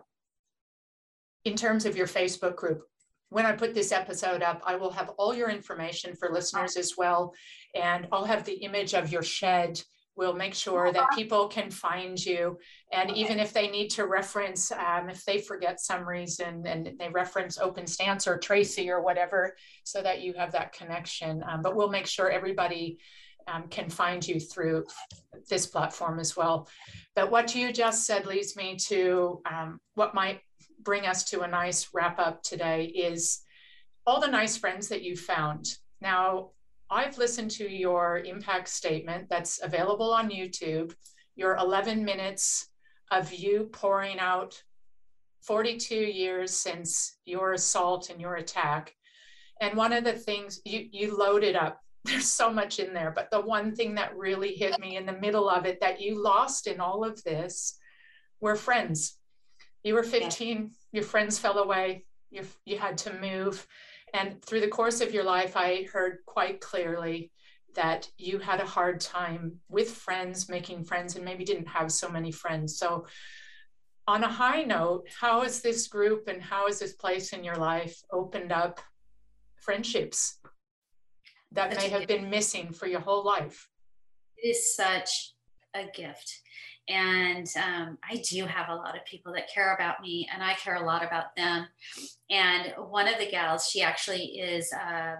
[1.43, 2.83] in terms of your Facebook group,
[3.29, 6.93] when I put this episode up, I will have all your information for listeners as
[6.97, 7.33] well.
[7.73, 9.81] And I'll have the image of your shed.
[10.15, 12.57] We'll make sure that people can find you.
[12.93, 13.19] And okay.
[13.19, 17.57] even if they need to reference, um, if they forget some reason and they reference
[17.57, 21.43] Open Stance or Tracy or whatever, so that you have that connection.
[21.49, 22.97] Um, but we'll make sure everybody
[23.47, 24.85] um, can find you through
[25.49, 26.67] this platform as well.
[27.15, 30.41] But what you just said leads me to um, what might
[30.81, 33.41] bring us to a nice wrap up today is
[34.05, 35.65] all the nice friends that you found.
[36.01, 36.51] Now,
[36.89, 40.93] I've listened to your impact statement that's available on YouTube,
[41.35, 42.69] your 11 minutes
[43.11, 44.61] of you pouring out
[45.41, 48.93] 42 years since your assault and your attack.
[49.61, 53.29] And one of the things you, you loaded up, there's so much in there, but
[53.31, 56.67] the one thing that really hit me in the middle of it that you lost
[56.67, 57.79] in all of this
[58.41, 59.17] were friends.
[59.83, 63.65] You were 15, your friends fell away, you, you had to move.
[64.15, 67.31] And through the course of your life, I heard quite clearly
[67.75, 72.07] that you had a hard time with friends, making friends, and maybe didn't have so
[72.07, 72.77] many friends.
[72.77, 73.07] So,
[74.07, 77.57] on a high note, how has this group and how has this place in your
[77.57, 78.79] life opened up
[79.57, 80.39] friendships
[81.51, 83.67] that may have been missing for your whole life?
[84.37, 85.33] It is such
[85.73, 86.39] a gift.
[86.87, 90.53] And um, I do have a lot of people that care about me, and I
[90.53, 91.65] care a lot about them.
[92.29, 95.15] And one of the gals, she actually is uh,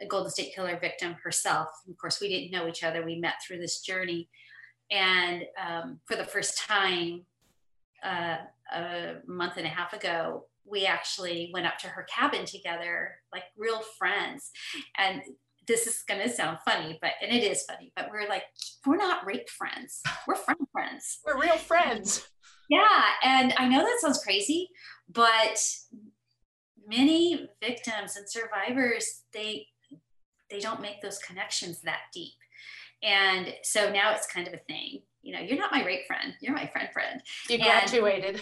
[0.00, 1.68] a Golden State Killer victim herself.
[1.88, 4.28] Of course, we didn't know each other, we met through this journey.
[4.90, 7.22] And um, for the first time,
[8.04, 8.38] uh,
[8.72, 13.44] a month and a half ago, we actually went up to her cabin together, like
[13.56, 14.50] real friends.
[14.98, 15.22] And
[15.66, 18.44] this is going to sound funny, but and it is funny, but we're like,
[18.86, 20.02] we're not rape friends.
[20.26, 21.18] We're friend friends.
[21.26, 22.26] We're real friends.
[22.68, 23.02] Yeah.
[23.22, 24.68] And I know that sounds crazy,
[25.08, 25.62] but
[26.86, 29.66] many victims and survivors, they
[30.50, 32.34] they don't make those connections that deep.
[33.02, 36.34] And so now it's kind of a thing you know, you're not my rape friend,
[36.40, 37.20] you're my friend friend.
[37.50, 38.40] You graduated.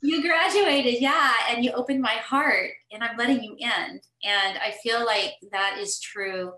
[0.00, 1.34] you graduated, yeah.
[1.50, 4.00] And you opened my heart and I'm letting you in.
[4.24, 6.52] And I feel like that is true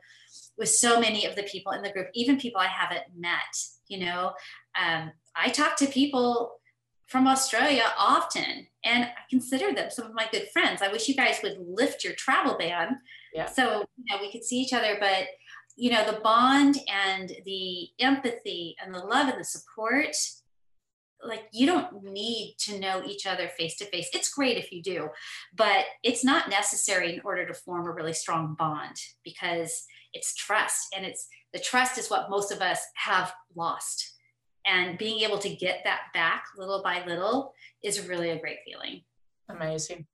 [0.57, 3.40] with so many of the people in the group, even people I haven't met.
[3.88, 4.34] You know,
[4.80, 6.53] um, I talk to people
[7.09, 10.80] from Australia often, and I consider them some of my good friends.
[10.80, 13.01] I wish you guys would lift your travel ban
[13.34, 13.46] yeah.
[13.46, 14.96] so you know we could see each other.
[15.01, 15.24] But
[15.77, 20.14] you know the bond and the empathy and the love and the support
[21.23, 24.83] like you don't need to know each other face to face it's great if you
[24.83, 25.09] do
[25.55, 30.89] but it's not necessary in order to form a really strong bond because it's trust
[30.97, 34.14] and it's the trust is what most of us have lost.
[34.66, 39.03] And being able to get that back little by little is really a great feeling.
[39.49, 40.07] Amazing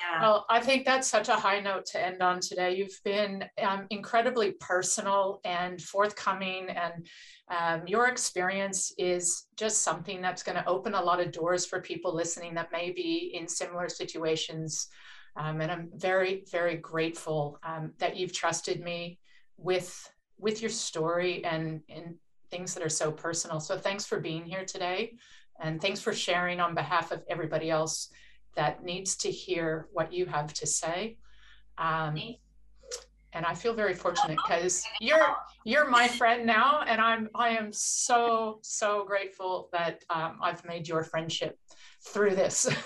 [0.00, 0.20] yeah.
[0.20, 2.76] Well, I think that's such a high note to end on today.
[2.76, 7.06] You've been um, incredibly personal and forthcoming, and
[7.48, 11.80] um, your experience is just something that's going to open a lot of doors for
[11.80, 14.88] people listening that may be in similar situations.
[15.36, 19.18] Um, and I'm very, very grateful um, that you've trusted me
[19.56, 22.14] with with your story and and
[22.50, 23.60] things that are so personal.
[23.60, 25.14] So thanks for being here today,
[25.60, 28.10] and thanks for sharing on behalf of everybody else
[28.56, 31.18] that needs to hear what you have to say.
[31.78, 32.18] Um,
[33.32, 37.70] and I feel very fortunate because you're you're my friend now, and I'm I am
[37.72, 41.58] so so grateful that um, I've made your friendship
[42.08, 42.66] through this.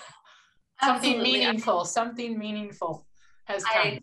[0.83, 1.33] something Absolutely.
[1.33, 3.07] meaningful, something meaningful
[3.45, 3.83] has come.
[3.83, 4.01] I, I,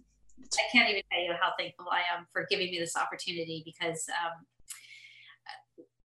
[0.71, 4.45] can't even tell you how thankful I am for giving me this opportunity because, um,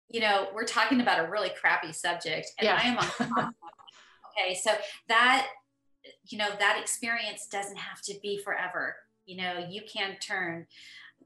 [0.09, 2.79] you know, we're talking about a really crappy subject, and yeah.
[2.81, 3.53] I am on
[4.31, 4.71] okay so
[5.07, 5.47] that
[6.25, 8.95] you know that experience doesn't have to be forever.
[9.25, 10.67] You know you can turn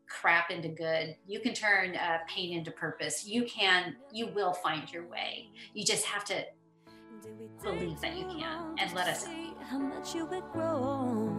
[0.08, 1.16] crap into good.
[1.26, 3.26] You can turn uh, pain into purpose.
[3.26, 5.49] You can you will find your way.
[5.74, 6.45] You just have to
[7.64, 9.28] believe that you can and let us
[9.70, 11.32] how much you would grow.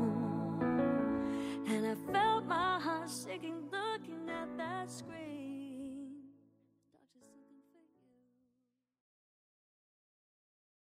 [1.68, 5.45] And i felt my heart sinking looking at that screen